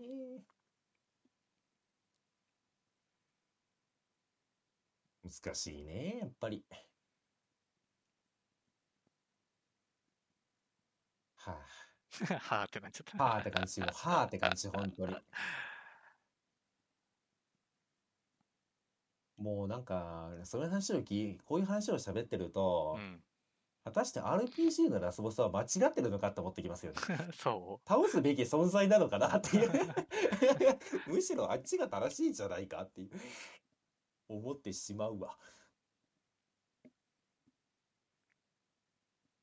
[5.24, 6.66] 難しいね、やっぱり。
[11.38, 11.52] は
[12.40, 13.24] はあってなっちゃった。
[13.24, 15.16] あ、はあって感じ、はあって感じ、本当に。
[19.38, 23.24] もうなんか、そういう話を聞い、こういう話を喋ってるとう、ん。
[23.84, 27.00] 果たして RPG のラスボスは間違ってるのかって思ってきますよね。
[27.34, 29.72] そ倒すべき存在なのかなっていう
[31.08, 33.12] むしろあっちが正しいんじゃないかっていう
[34.28, 35.38] 思ってしまうわ。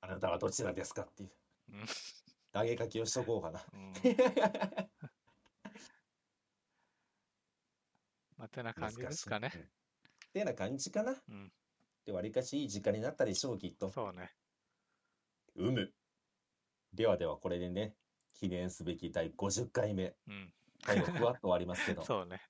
[0.02, 1.30] あなたはどちらですかっていう
[1.70, 1.86] うん
[2.52, 3.60] 投げかけをしとこうかな。
[3.72, 3.76] う。
[3.76, 3.92] うん。
[8.36, 9.70] まあ、てな感じですかね。
[10.34, 11.14] てな感じかな。
[11.28, 11.52] うん。
[12.04, 13.88] で、わりかしいい時間になったでしょう、きっと。
[13.90, 14.32] そうね。
[15.56, 15.92] うむ。
[16.92, 17.94] ではでは、これでね、
[18.34, 20.14] 記念すべき第50回目。
[20.28, 20.52] うん。
[20.84, 22.42] 最後、ふわっと終わりますけど、 そうね。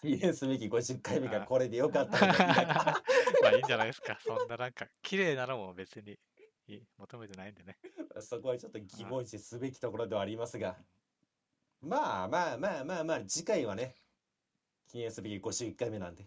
[0.00, 2.18] 記念すべき50回目がこれでよかった
[3.40, 4.18] まあいいんじゃないですか。
[4.22, 6.18] そんななんか、綺麗なのも別に
[6.98, 7.78] 求めてないんでね。
[8.20, 10.76] そこはちょっと疑問視すべきところではありますが、
[11.80, 13.96] まあまあまあまあまあ、次回はね、
[14.94, 16.24] 記念すべき51回目なんで。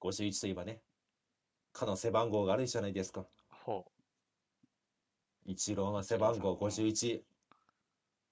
[0.00, 0.80] 51といえばね、
[1.72, 3.24] かの背番号があるじゃないですか。
[3.48, 3.86] ほ
[5.44, 7.22] 一郎の背番号51。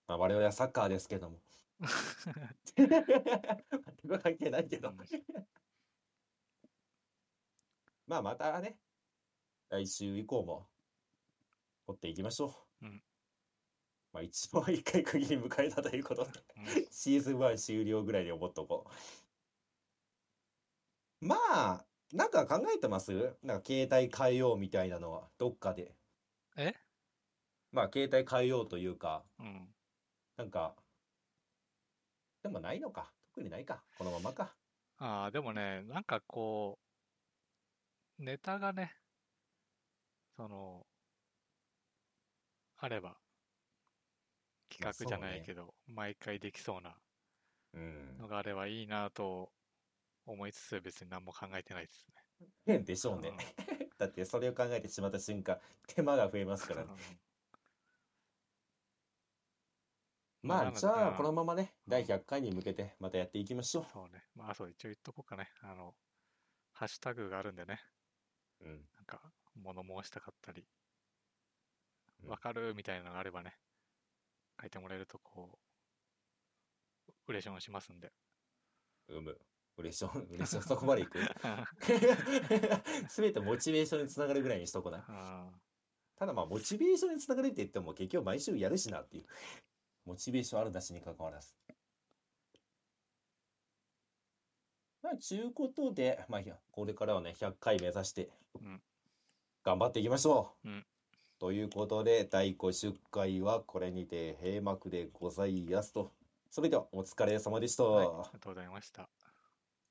[0.08, 1.36] まあ我々はサッカーですけども。
[1.36, 1.84] う。
[2.76, 4.96] 全く関係ないけどうん。
[8.08, 8.76] まあまたね、
[9.68, 10.66] 来週以降も
[11.86, 12.86] 掘っていきましょう。
[12.86, 13.00] うん
[14.12, 18.86] まあ一応一回区切り迎えたということで、うんシーズン1終了ぐらいで思っとこ
[21.22, 21.26] う。
[21.26, 23.36] まあ、なんか考えてます？
[23.42, 25.94] なんか携帯変えようみたいなのは、どっかで。
[26.56, 26.74] え？
[27.72, 29.68] まあ携帯変えようというか、うん。
[30.36, 30.74] なんか、
[32.42, 33.12] でもないのか。
[33.34, 33.84] 特にないか。
[33.98, 34.54] このままか。
[34.98, 36.78] ああ、でもね、なんかこ
[38.18, 38.96] う、ネタがね、
[40.36, 40.86] その、
[42.78, 43.19] あれば、
[44.70, 46.96] 企画じゃないけど、毎回できそうな
[47.74, 48.16] うん。
[48.18, 49.52] のがあればいいなと
[50.26, 52.48] 思いつつ、別に何も考えてないですね。
[52.64, 53.32] 変でしょうね。
[53.98, 56.90] だってそれを考えてしまった瞬間、手間が増えますからね。
[60.42, 64.24] まあ、じゃあ、このままね、第100回に向けてまたやっていきましょそうね。
[64.34, 65.50] まあ、そう、一応言っとこうかね。
[65.60, 65.94] あの、
[66.72, 67.80] ハッシュタグがあるんでね、
[68.60, 68.64] う。
[68.64, 68.88] うん。
[68.96, 70.62] なんか、物申したかったり、
[72.22, 73.58] うんわかるみたいなのがあればね、
[74.60, 75.58] 書いてもらえると、こ
[77.08, 78.12] う、嬉しいもしますんで。
[79.08, 79.38] うむ。
[79.76, 81.18] 嬉しょ、嬉しょ、そこまでいく？
[83.08, 85.04] すべてモチベーションにつながるぐらいにしとこうな。
[85.08, 85.50] あ
[86.16, 89.26] ただまあ、モチベーションにつながるって言っても結局毎週やるしなっていう。
[90.04, 91.56] モチベーションあるなしに関わらず。
[95.02, 96.42] まあ、ちゅうことで、まあ、
[96.72, 98.82] これからはね、100回目指してうん、
[99.62, 100.68] 頑張っていきましょう。
[100.68, 100.86] うん
[101.40, 106.12] ということで、第5出回はこれにて閉幕でございますと。
[106.50, 107.84] それでは、お疲れ様でした。
[107.84, 109.08] はい、ありがとうございました。